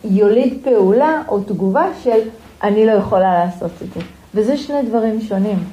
יוליד 0.04 0.58
פעולה 0.64 1.22
או 1.28 1.40
תגובה 1.40 1.86
של 2.02 2.18
אני 2.62 2.86
לא 2.86 2.92
יכולה 2.92 3.44
לעשות 3.44 3.70
את 3.82 3.92
זה. 3.94 4.00
וזה 4.34 4.56
שני 4.56 4.82
דברים 4.82 5.20
שונים. 5.20 5.64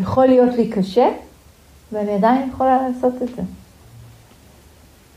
יכול 0.00 0.26
להיות 0.26 0.54
לי 0.54 0.68
קשה, 0.68 1.08
ואני 1.92 2.12
עדיין 2.14 2.48
יכולה 2.48 2.88
לעשות 2.88 3.22
את 3.22 3.28
זה. 3.36 3.42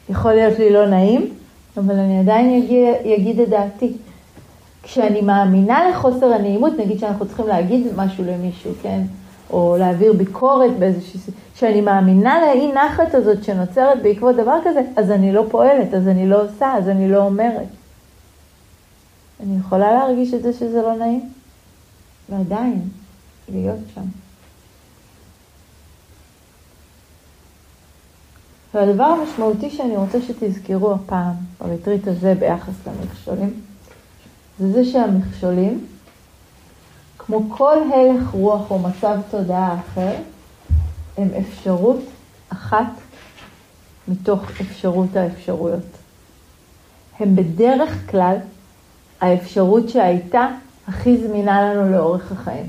יכול 0.09 0.33
להיות 0.33 0.59
לי 0.59 0.73
לא 0.73 0.87
נעים, 0.87 1.33
אבל 1.77 1.95
אני 1.95 2.19
עדיין 2.19 2.67
אגיד, 3.17 3.39
את 3.39 3.49
דעתי. 3.49 3.93
כשאני 4.83 5.21
מאמינה 5.21 5.89
לחוסר 5.89 6.33
הנעימות, 6.33 6.73
נגיד 6.77 6.99
שאנחנו 6.99 7.25
צריכים 7.25 7.47
להגיד 7.47 7.87
משהו 7.95 8.23
למישהו, 8.23 8.71
כן? 8.81 9.01
או 9.49 9.75
להעביר 9.79 10.13
ביקורת 10.13 10.79
באיזושהי... 10.79 11.19
כשאני 11.55 11.81
מאמינה 11.81 12.41
לאי 12.41 12.71
נחת 12.71 13.13
הזאת 13.15 13.43
שנוצרת 13.43 14.01
בעקבות 14.03 14.35
דבר 14.35 14.57
כזה, 14.63 14.81
אז 14.95 15.11
אני 15.11 15.31
לא 15.31 15.45
פועלת, 15.51 15.93
אז 15.93 16.07
אני 16.07 16.29
לא 16.29 16.43
עושה, 16.43 16.73
אז 16.77 16.89
אני 16.89 17.11
לא 17.11 17.17
אומרת. 17.17 17.67
אני 19.43 19.57
יכולה 19.59 19.93
להרגיש 19.93 20.33
את 20.33 20.43
זה 20.43 20.53
שזה 20.53 20.81
לא 20.81 20.95
נעים, 20.95 21.29
ועדיין 22.29 22.81
להיות 23.49 23.79
שם. 23.95 24.01
והדבר 28.73 29.03
המשמעותי 29.03 29.69
שאני 29.69 29.97
רוצה 29.97 30.21
שתזכרו 30.21 30.91
הפעם, 30.91 31.33
בריטריט 31.59 32.07
הזה 32.07 32.33
ביחס 32.39 32.73
למכשולים, 32.87 33.53
זה 34.61 34.71
זה 34.71 34.91
שהמכשולים, 34.91 35.85
כמו 37.17 37.41
כל 37.49 37.77
הלך 37.93 38.29
רוח 38.29 38.71
או 38.71 38.79
מצב 38.79 39.19
תודעה 39.31 39.79
אחר, 39.79 40.15
הם 41.17 41.27
אפשרות 41.39 41.99
אחת 42.49 42.91
מתוך 44.07 44.61
אפשרות 44.61 45.15
האפשרויות. 45.15 45.85
הם 47.19 47.35
בדרך 47.35 48.11
כלל 48.11 48.37
האפשרות 49.21 49.89
שהייתה 49.89 50.47
הכי 50.87 51.17
זמינה 51.17 51.61
לנו 51.61 51.91
לאורך 51.91 52.31
החיים. 52.31 52.67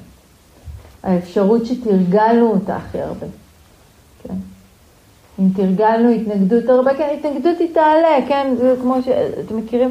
האפשרות 1.02 1.66
שתרגלנו 1.66 2.50
אותה 2.50 2.76
הכי 2.76 3.00
הרבה. 3.00 3.26
כן? 4.22 4.34
אם 5.38 5.48
תרגלנו 5.56 6.08
התנגדות 6.10 6.68
הרבה, 6.68 6.94
כן, 6.94 7.16
התנגדות 7.18 7.58
היא 7.58 7.74
תעלה, 7.74 8.28
כן, 8.28 8.54
זה 8.58 8.76
כמו 8.80 9.02
שאתם 9.02 9.56
מכירים, 9.56 9.90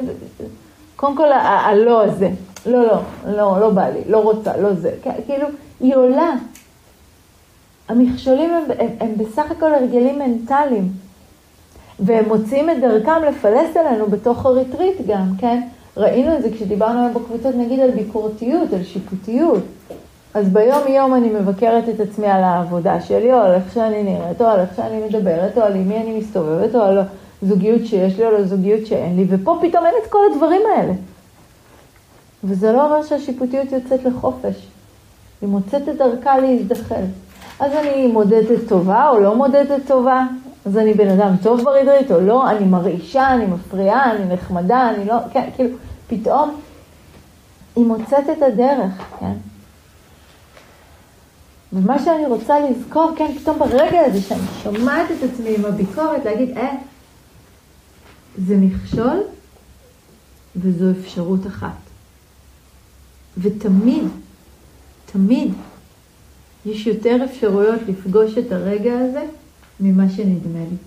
קודם 1.01 1.15
כל 1.15 1.31
הלא 1.31 2.03
הזה, 2.03 2.29
לא, 2.65 2.83
לא, 2.83 2.99
לא, 3.25 3.59
לא 3.59 3.69
בא 3.69 3.89
לי, 3.89 3.99
לא 4.07 4.17
רוצה, 4.17 4.57
לא 4.57 4.73
זה, 4.73 4.91
כאילו, 5.25 5.47
היא 5.79 5.95
עולה. 5.95 6.31
המכשולים 7.89 8.53
הם, 8.53 8.63
הם, 8.79 8.87
הם 8.99 9.13
בסך 9.17 9.51
הכל 9.51 9.73
הרגלים 9.73 10.19
מנטליים, 10.19 10.91
והם 11.99 12.27
מוצאים 12.27 12.69
את 12.69 12.75
דרכם 12.81 13.23
לפלס 13.29 13.77
עלינו 13.77 14.07
בתוך 14.07 14.45
הריטריט 14.45 15.07
גם, 15.07 15.31
כן? 15.37 15.61
ראינו 15.97 16.35
את 16.35 16.41
זה 16.41 16.49
כשדיברנו 16.51 16.99
היום 16.99 17.13
בקבוצות, 17.13 17.55
נגיד 17.55 17.79
על 17.79 17.91
ביקורתיות, 17.91 18.73
על 18.73 18.83
שיפוטיות. 18.83 19.63
אז 20.33 20.49
ביום 20.49 20.87
יום 20.87 21.15
אני 21.15 21.29
מבקרת 21.29 21.89
את 21.89 21.99
עצמי 21.99 22.27
על 22.27 22.43
העבודה 22.43 23.01
שלי, 23.01 23.33
או 23.33 23.37
על 23.37 23.53
איך 23.53 23.73
שאני 23.73 24.03
נראית, 24.03 24.41
או 24.41 24.45
על 24.45 24.59
איך 24.59 24.69
שאני 24.75 25.05
מדברת, 25.07 25.57
או 25.57 25.63
על 25.63 25.75
עם 25.75 25.87
מי 25.87 25.97
אני 25.97 26.17
מסתובבת, 26.19 26.75
או 26.75 26.81
על 26.81 26.99
הזוגיות 27.43 27.85
שיש 27.85 28.17
לי, 28.17 28.23
או 28.23 28.29
על 28.29 28.35
הזוגיות 28.35 28.85
שאין 28.85 29.15
לי, 29.15 29.25
ופה 29.29 29.59
פתאום 29.61 29.85
אין 29.85 29.93
את 30.03 30.11
כל 30.11 30.19
הדברים 30.31 30.61
האלה. 30.75 30.93
וזה 32.43 32.71
לא 32.71 32.85
אומר 32.85 33.03
שהשיפוטיות 33.03 33.71
יוצאת 33.71 34.03
לחופש. 34.03 34.67
היא 35.41 35.49
מוצאת 35.49 35.89
את 35.89 35.97
דרכה 35.97 36.37
להזדחל. 36.37 37.03
אז 37.59 37.71
אני 37.73 38.07
מודדת 38.07 38.67
טובה 38.67 39.09
או 39.09 39.19
לא 39.19 39.35
מודדת 39.35 39.81
טובה, 39.87 40.25
אז 40.65 40.77
אני 40.77 40.93
בן 40.93 41.07
אדם 41.07 41.35
טוב 41.43 41.63
ברידרית 41.63 42.11
או 42.11 42.21
לא, 42.21 42.49
אני 42.49 42.65
מרעישה, 42.65 43.33
אני 43.33 43.45
מפריעה, 43.45 44.11
אני 44.11 44.33
נחמדה, 44.33 44.89
אני 44.89 45.05
לא, 45.05 45.15
כן, 45.33 45.49
כאילו, 45.55 45.77
פתאום 46.07 46.55
היא 47.75 47.85
מוצאת 47.85 48.29
את 48.37 48.41
הדרך, 48.41 48.91
כן? 49.19 49.33
ומה 51.73 51.99
שאני 51.99 52.25
רוצה 52.25 52.59
לזכור, 52.59 53.11
כן, 53.15 53.31
פתאום 53.41 53.59
ברגע 53.59 53.99
הזה 53.99 54.21
שאני 54.21 54.41
שומעת 54.63 55.11
את 55.11 55.29
עצמי 55.31 55.55
עם 55.57 55.65
הביקורת, 55.65 56.25
להגיד, 56.25 56.57
אה, 56.57 56.75
זה 58.37 58.57
מכשול 58.57 59.23
וזו 60.55 60.85
אפשרות 60.99 61.47
אחת. 61.47 61.77
ותמיד, 63.37 64.03
תמיד, 65.05 65.53
יש 66.65 66.87
יותר 66.87 67.25
אפשרויות 67.25 67.81
לפגוש 67.87 68.37
את 68.37 68.51
הרגע 68.51 68.99
הזה 68.99 69.25
ממה 69.79 70.09
שנדמה 70.09 70.59
לי, 70.59 70.77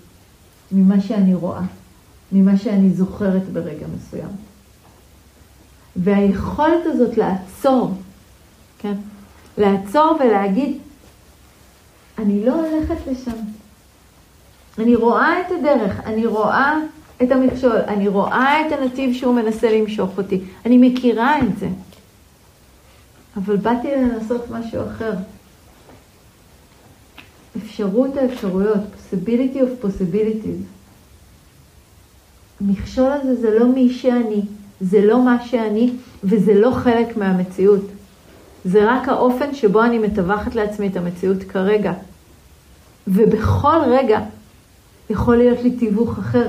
ממה 0.71 1.01
שאני 1.01 1.33
רואה, 1.33 1.61
ממה 2.31 2.57
שאני 2.57 2.89
זוכרת 2.89 3.49
ברגע 3.53 3.85
מסוים. 3.97 4.29
והיכולת 5.95 6.85
הזאת 6.85 7.17
לעצור, 7.17 7.93
כן? 8.79 8.93
לעצור 9.57 10.17
ולהגיד, 10.19 10.77
אני 12.17 12.45
לא 12.45 12.53
הולכת 12.53 13.07
לשם. 13.11 13.37
אני 14.79 14.95
רואה 14.95 15.41
את 15.41 15.45
הדרך, 15.59 15.99
אני 15.99 16.25
רואה 16.25 16.73
את 17.23 17.31
המכשול, 17.31 17.77
אני 17.87 18.07
רואה 18.07 18.67
את 18.67 18.71
הנתיב 18.71 19.13
שהוא 19.13 19.35
מנסה 19.35 19.71
למשוך 19.71 20.17
אותי, 20.17 20.41
אני 20.65 20.77
מכירה 20.77 21.39
את 21.39 21.59
זה. 21.59 21.67
אבל 23.37 23.55
באתי 23.55 23.87
לנסות 23.91 24.51
משהו 24.51 24.81
אחר. 24.87 25.13
אפשרות 27.57 28.17
האפשרויות, 28.17 28.77
possibility 28.77 29.57
of 29.57 29.85
possibilities. 29.85 30.63
המכשול 32.61 33.11
הזה 33.11 33.35
זה 33.35 33.59
לא 33.59 33.67
מי 33.67 33.93
שאני, 33.93 34.41
זה 34.81 35.05
לא 35.05 35.25
מה 35.25 35.45
שאני, 35.45 35.93
וזה 36.23 36.53
לא 36.53 36.71
חלק 36.71 37.17
מהמציאות. 37.17 37.81
זה 38.65 38.91
רק 38.91 39.09
האופן 39.09 39.55
שבו 39.55 39.83
אני 39.83 39.99
מטווחת 39.99 40.55
לעצמי 40.55 40.87
את 40.87 40.97
המציאות 40.97 41.43
כרגע. 41.43 41.93
ובכל 43.07 43.81
רגע 43.87 44.19
יכול 45.09 45.37
להיות 45.37 45.59
לי 45.63 45.71
תיווך 45.71 46.17
אחר. 46.19 46.47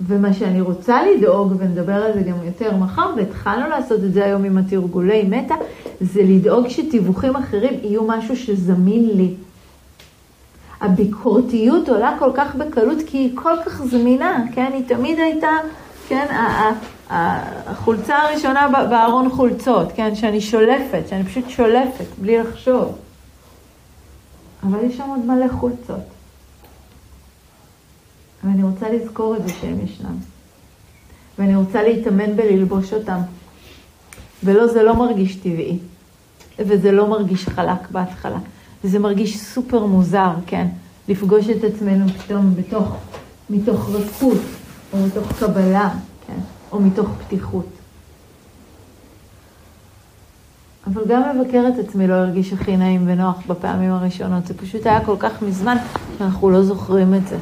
ומה 0.00 0.32
שאני 0.32 0.60
רוצה 0.60 1.00
לדאוג, 1.02 1.52
ונדבר 1.58 1.92
על 1.92 2.12
זה 2.14 2.20
גם 2.20 2.36
יותר 2.44 2.76
מחר, 2.76 3.10
והתחלנו 3.16 3.68
לעשות 3.68 4.04
את 4.04 4.12
זה 4.12 4.24
היום 4.24 4.44
עם 4.44 4.58
התרגולי 4.58 5.22
מטה, 5.22 5.54
זה 6.00 6.22
לדאוג 6.22 6.68
שתיווכים 6.68 7.36
אחרים 7.36 7.74
יהיו 7.82 8.04
משהו 8.04 8.36
שזמין 8.36 9.10
לי. 9.14 9.34
הביקורתיות 10.80 11.88
עולה 11.88 12.16
כל 12.18 12.30
כך 12.34 12.54
בקלות 12.54 12.98
כי 13.06 13.18
היא 13.18 13.30
כל 13.34 13.54
כך 13.66 13.82
זמינה, 13.84 14.44
כן? 14.54 14.70
היא 14.74 14.82
תמיד 14.88 15.18
הייתה, 15.18 15.50
כן? 16.08 16.26
החולצה 17.10 18.16
הראשונה 18.16 18.68
בארון 18.90 19.28
חולצות, 19.30 19.88
כן? 19.94 20.14
שאני 20.14 20.40
שולפת, 20.40 21.02
שאני 21.08 21.24
פשוט 21.24 21.48
שולפת 21.48 22.06
בלי 22.18 22.38
לחשוב. 22.38 22.98
אבל 24.62 24.84
יש 24.84 24.96
שם 24.96 25.08
עוד 25.08 25.26
מלא 25.26 25.48
חולצות. 25.48 26.15
ואני 28.46 28.62
רוצה 28.62 28.92
לזכור 28.92 29.36
את 29.36 29.48
זה 29.48 29.52
שהם 29.60 29.80
ישנם. 29.84 30.16
ואני 31.38 31.56
רוצה 31.56 31.82
להתאמן 31.82 32.36
בללבוש 32.36 32.92
אותם. 32.92 33.18
ולא, 34.44 34.66
זה 34.66 34.82
לא 34.82 34.96
מרגיש 34.96 35.36
טבעי. 35.36 35.78
וזה 36.58 36.92
לא 36.92 37.08
מרגיש 37.08 37.48
חלק 37.48 37.90
בהתחלה. 37.90 38.38
וזה 38.84 38.98
מרגיש 38.98 39.38
סופר 39.38 39.86
מוזר, 39.86 40.32
כן? 40.46 40.66
לפגוש 41.08 41.50
את 41.50 41.64
עצמנו 41.64 42.08
פתאום 42.08 42.54
בתוך, 42.54 42.96
מתוך 43.50 43.90
רכות, 43.90 44.38
או 44.92 44.98
מתוך 45.06 45.32
קבלה, 45.38 45.90
כן? 46.26 46.38
או 46.72 46.80
מתוך 46.80 47.08
פתיחות. 47.26 47.66
אבל 50.86 51.02
גם 51.08 51.22
לבקר 51.22 51.64
את 51.68 51.88
עצמי 51.88 52.06
לא 52.06 52.14
הרגיש 52.14 52.52
הכי 52.52 52.76
נעים 52.76 53.02
ונוח 53.06 53.36
בפעמים 53.46 53.90
הראשונות. 53.90 54.46
זה 54.46 54.54
פשוט 54.54 54.86
היה 54.86 55.04
כל 55.04 55.16
כך 55.18 55.42
מזמן 55.42 55.76
שאנחנו 56.18 56.50
לא 56.50 56.62
זוכרים 56.62 57.14
את 57.14 57.28
זה. 57.28 57.38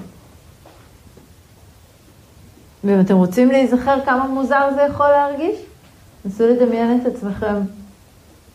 ואם 2.84 3.00
אתם 3.00 3.16
רוצים 3.16 3.50
להיזכר 3.50 4.04
כמה 4.04 4.28
מוזר 4.28 4.70
זה 4.74 4.82
יכול 4.82 5.08
להרגיש, 5.08 5.56
נסו 6.24 6.46
לדמיין 6.46 7.00
את 7.00 7.06
עצמכם 7.06 7.54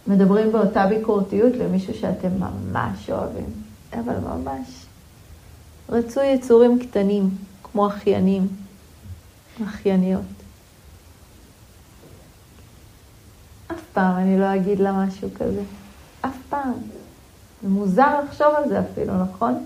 מדברים 0.08 0.52
באותה 0.52 0.88
ביקורתיות 0.88 1.54
למישהו 1.56 1.94
שאתם 1.94 2.30
ממש 2.40 3.10
אוהבים, 3.10 3.50
אבל 3.94 4.16
ממש. 4.20 4.86
רצו 5.90 6.22
יצורים 6.22 6.80
קטנים, 6.80 7.30
כמו 7.64 7.88
אחיינים, 7.88 8.48
אחייניות. 9.64 10.22
אף 13.72 13.82
פעם 13.94 14.18
אני 14.18 14.40
לא 14.40 14.56
אגיד 14.56 14.80
לה 14.80 14.92
משהו 14.92 15.30
כזה. 15.36 15.62
אף 16.22 16.38
פעם. 16.50 16.74
זה 17.62 17.70
מוזר 17.70 18.22
לחשוב 18.24 18.48
על 18.58 18.70
זה 18.70 18.80
אפילו, 18.80 19.14
נכון? 19.24 19.66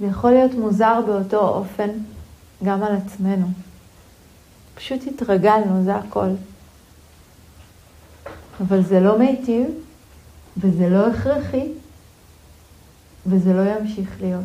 זה 0.00 0.06
יכול 0.06 0.30
להיות 0.30 0.54
מוזר 0.54 1.00
באותו 1.06 1.48
אופן 1.48 1.88
גם 2.64 2.82
על 2.82 2.96
עצמנו. 2.96 3.46
פשוט 4.74 5.00
התרגלנו, 5.06 5.84
זה 5.84 5.96
הכל. 5.96 6.28
אבל 8.60 8.82
זה 8.82 9.00
לא 9.00 9.18
מיטיב, 9.18 9.66
וזה 10.56 10.88
לא 10.88 11.06
הכרחי, 11.06 11.72
וזה 13.26 13.52
לא 13.52 13.70
ימשיך 13.70 14.20
להיות. 14.20 14.44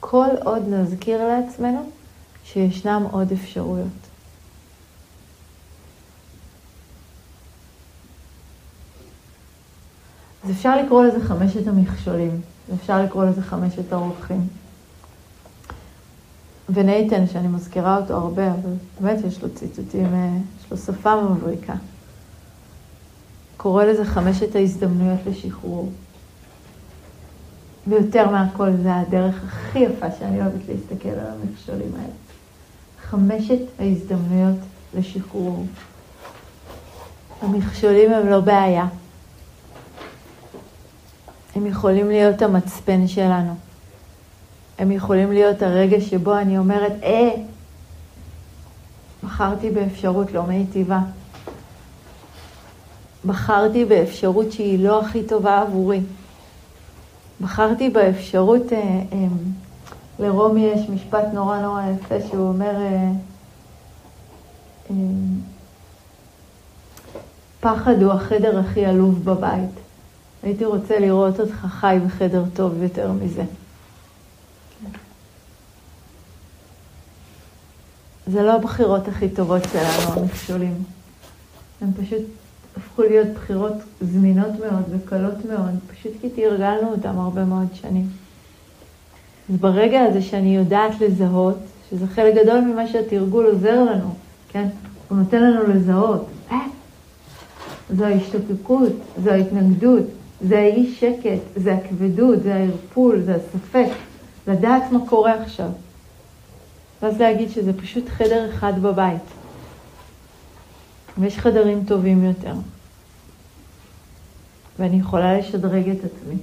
כל 0.00 0.28
עוד 0.44 0.62
נזכיר 0.68 1.28
לעצמנו 1.28 1.90
שישנם 2.44 3.06
עוד 3.10 3.32
אפשרויות. 3.32 3.88
אז 10.44 10.50
אפשר 10.50 10.82
לקרוא 10.82 11.04
לזה 11.04 11.24
חמשת 11.24 11.66
המכשולים, 11.66 12.40
ואפשר 12.68 13.02
לקרוא 13.02 13.24
לזה 13.24 13.42
חמשת 13.42 13.92
האורחים. 13.92 14.48
ונייתן, 16.68 17.26
שאני 17.26 17.48
מזכירה 17.48 17.96
אותו 17.96 18.14
הרבה, 18.14 18.46
אבל 18.46 18.70
באמת 19.00 19.24
יש 19.24 19.42
לו 19.42 19.54
ציטוטים, 19.54 20.14
אה, 20.14 20.30
יש 20.60 20.70
לו 20.70 20.76
שפה 20.76 21.20
מבריקה. 21.20 21.74
קורא 23.56 23.84
לזה 23.84 24.04
חמשת 24.04 24.56
ההזדמנויות 24.56 25.20
לשחרור. 25.26 25.90
ויותר 27.86 28.30
מהכל 28.30 28.70
זה 28.82 28.96
הדרך 28.96 29.44
הכי 29.44 29.78
יפה 29.78 30.06
שאני 30.18 30.40
אוהבת 30.40 30.60
להסתכל 30.68 31.08
על 31.08 31.26
המכשולים 31.26 31.92
האלה. 31.94 32.12
חמשת 33.00 33.60
ההזדמנויות 33.78 34.58
לשחרור. 34.94 35.66
המכשולים 37.42 38.12
הם 38.12 38.26
לא 38.28 38.40
בעיה. 38.40 38.86
הם 41.54 41.66
יכולים 41.66 42.08
להיות 42.08 42.42
המצפן 42.42 43.08
שלנו. 43.08 43.54
הם 44.78 44.92
יכולים 44.92 45.32
להיות 45.32 45.62
הרגע 45.62 46.00
שבו 46.00 46.38
אני 46.38 46.58
אומרת, 46.58 46.92
אה, 47.02 47.30
בחרתי 49.24 49.70
באפשרות 49.70 50.32
לא 50.32 50.42
מיטיבה. 50.42 50.98
בחרתי 53.26 53.84
באפשרות 53.84 54.52
שהיא 54.52 54.84
לא 54.84 55.00
הכי 55.00 55.22
טובה 55.22 55.60
עבורי. 55.60 56.00
בחרתי 57.40 57.90
באפשרות, 57.90 58.72
אה, 58.72 58.78
אה, 59.12 59.26
לרומי 60.18 60.60
יש 60.60 60.88
משפט 60.88 61.24
נורא 61.32 61.58
נורא 61.58 61.82
יפה 61.90 62.14
שהוא 62.28 62.48
אומר, 62.48 62.76
אה, 62.76 63.10
אה, 64.90 64.94
פחד 67.60 68.02
הוא 68.02 68.12
החדר 68.12 68.58
הכי 68.58 68.86
עלוב 68.86 69.24
בבית. 69.24 69.70
הייתי 70.42 70.64
רוצה 70.64 70.98
לראות 70.98 71.40
אותך 71.40 71.54
חי 71.54 71.98
בחדר 72.06 72.44
טוב 72.54 72.82
יותר 72.82 73.12
מזה. 73.12 73.42
זה 78.26 78.42
לא 78.42 78.52
הבחירות 78.52 79.08
הכי 79.08 79.28
טובות 79.28 79.62
שלנו, 79.72 80.20
המכשולים. 80.20 80.74
הם 81.80 81.92
פשוט 81.92 82.22
הפכו 82.76 83.02
להיות 83.02 83.28
בחירות 83.28 83.72
זמינות 84.00 84.50
מאוד 84.60 84.82
וקלות 84.90 85.44
מאוד, 85.48 85.74
פשוט 85.92 86.12
כי 86.20 86.28
תרגלנו 86.28 86.90
אותם 86.90 87.18
הרבה 87.18 87.44
מאוד 87.44 87.66
שנים. 87.74 88.06
אז 89.50 89.56
ברגע 89.56 90.02
הזה 90.02 90.22
שאני 90.22 90.56
יודעת 90.56 91.00
לזהות, 91.00 91.58
שזה 91.90 92.06
חלק 92.06 92.34
גדול 92.34 92.60
ממה 92.60 92.86
שהתרגול 92.86 93.46
עוזר 93.46 93.82
לנו, 93.82 94.14
כן? 94.48 94.68
הוא 95.08 95.18
נותן 95.18 95.42
לנו 95.42 95.74
לזהות. 95.74 96.26
אה, 96.50 96.56
זו 97.90 98.04
ההשתוקקות, 98.04 98.92
זו 99.24 99.30
ההתנגדות, 99.30 100.04
זה 100.40 100.58
האי 100.58 100.94
שקט, 100.94 101.40
זה 101.56 101.74
הכבדות, 101.74 102.42
זה 102.42 102.54
הערפול, 102.54 103.20
זה 103.20 103.36
הספק. 103.36 103.88
לדעת 104.48 104.82
מה 104.92 104.98
קורה 105.06 105.42
עכשיו. 105.42 105.68
ואז 107.02 107.20
להגיד 107.20 107.50
שזה 107.50 107.80
פשוט 107.80 108.08
חדר 108.08 108.50
אחד 108.50 108.82
בבית. 108.82 109.22
ויש 111.18 111.38
חדרים 111.38 111.84
טובים 111.84 112.24
יותר. 112.24 112.54
ואני 114.78 114.96
יכולה 114.96 115.38
לשדרג 115.38 115.88
את 115.88 116.04
עצמי. 116.04 116.36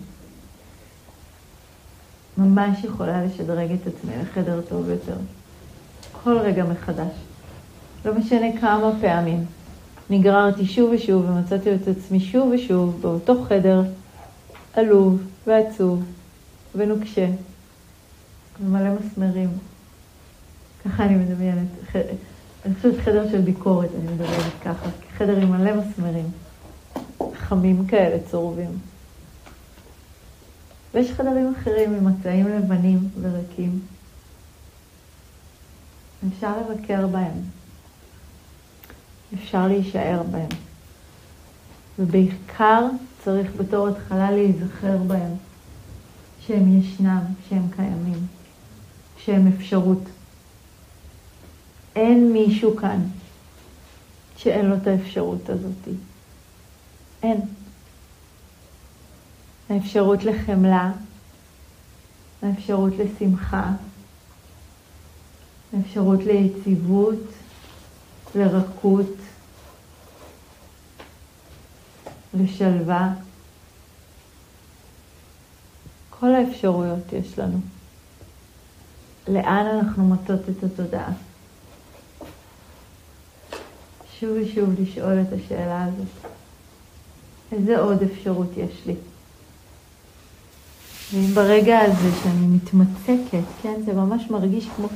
ממש 2.38 2.84
יכולה 2.84 3.26
לשדרג 3.26 3.72
את 3.72 3.88
עצמי 3.88 4.12
לחדר 4.22 4.62
טוב 4.62 4.90
יותר. 4.90 5.16
כל 6.24 6.38
רגע 6.38 6.64
מחדש. 6.64 7.14
לא 8.06 8.14
משנה 8.14 8.62
כמה 8.62 8.92
פעמים. 9.02 9.46
נגררתי 10.10 10.66
שוב 10.66 10.92
ושוב 10.94 11.30
ומצאתי 11.30 11.76
את 11.76 11.88
עצמי 11.88 12.20
שוב 12.20 12.52
ושוב 12.54 13.02
באותו 13.02 13.44
חדר 13.44 13.84
עלוב 14.74 15.22
ועצוב 15.48 16.04
ונוקשה 16.76 17.28
ומלא 18.62 18.90
מסמרים. 19.00 19.73
ככה 20.86 21.04
אני 21.06 21.16
מדמיינת. 21.16 21.68
אני 22.66 22.76
חושבת 22.76 23.00
חדר 23.00 23.32
של 23.32 23.42
ביקורת, 23.42 23.90
אני 24.00 24.14
מדברת 24.14 24.54
ככה, 24.64 24.90
חדר 25.18 25.38
עם 25.38 25.52
מלא 25.52 25.72
מסמרים, 25.76 26.26
חמים 27.36 27.88
כאלה, 27.88 28.18
צורבים. 28.32 28.80
ויש 30.94 31.12
חדרים 31.12 31.54
אחרים 31.60 31.94
עם 31.94 32.06
מצעים 32.06 32.48
לבנים 32.48 33.10
וריקים. 33.22 33.80
אפשר 36.28 36.54
לבקר 36.58 37.08
בהם. 37.08 37.42
אפשר 39.34 39.68
להישאר 39.68 40.24
בהם. 40.32 40.50
ובעיקר 42.00 42.88
צריך 43.24 43.52
בתור 43.58 43.88
התחלה 43.88 44.32
להיזכר 44.32 44.98
בהם, 44.98 45.32
שהם 46.40 46.78
ישנם, 46.80 47.22
שהם 47.50 47.68
קיימים, 47.76 48.28
שהם 49.18 49.48
אפשרות. 49.48 50.04
אין 51.96 52.34
מישהו 52.34 52.78
כאן 52.78 53.02
שאין 54.38 54.66
לו 54.66 54.76
את 54.76 54.88
האפשרות 54.88 55.50
הזאת. 55.50 55.96
אין. 57.24 57.42
האפשרות 59.70 60.24
לחמלה, 60.24 60.92
האפשרות 62.42 62.94
לשמחה, 62.98 63.72
האפשרות 65.74 66.20
ליציבות, 66.24 67.20
לרכות, 68.36 69.16
לשלווה. 72.34 73.14
כל 76.10 76.36
האפשרויות 76.36 77.14
יש 77.14 77.40
לנו. 77.40 77.60
לאן 79.28 79.66
אנחנו 79.80 80.08
מטות 80.10 80.40
את 80.50 80.64
התודעה? 80.64 81.12
שוב 84.20 84.30
ושוב 84.42 84.70
לשאול 84.82 85.22
את 85.22 85.34
השאלה 85.34 85.86
הזאת. 85.86 86.32
איזה 87.52 87.80
עוד 87.80 88.04
אפשרות 88.04 88.50
יש 88.58 88.82
לי? 88.86 88.96
ואם 91.14 91.34
ברגע 91.34 91.80
הזה 91.80 92.10
שאני 92.24 92.48
מתמצקת, 92.48 93.44
כן, 93.62 93.82
זה 93.86 93.94
ממש 93.94 94.24
מרגיש 94.30 94.68
כמו 94.76 94.88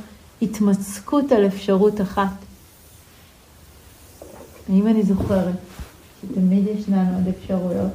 התמצקות 0.41 1.31
על 1.31 1.47
אפשרות 1.47 2.01
אחת. 2.01 2.33
האם 4.69 4.87
אני 4.87 5.03
זוכרת 5.03 5.55
שתמיד 6.21 6.67
ישנן 6.67 7.13
עוד 7.13 7.27
אפשרויות, 7.27 7.91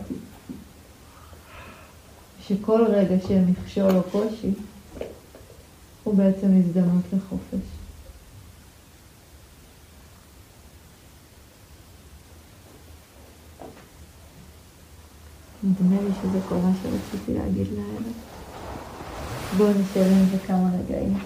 שכל 2.49 2.85
רגע 2.89 3.15
של 3.29 3.41
מכשול 3.41 3.91
או 3.97 4.03
קושי 4.03 4.51
הוא 6.05 6.15
בעצם 6.15 6.47
הזדמנות 6.59 7.05
לחופש. 7.13 7.82
נדמה 15.65 16.03
לי 16.03 16.11
שזה 16.23 16.39
כל 16.49 16.55
מה 16.55 16.71
שרציתי 16.83 17.35
להגיד 17.39 17.67
לערב. 17.77 18.13
בואו 19.57 19.71
נשאר 19.71 20.05
עם 20.05 20.27
זה 20.31 20.39
כמה 20.47 20.71
רגעים. 20.79 21.19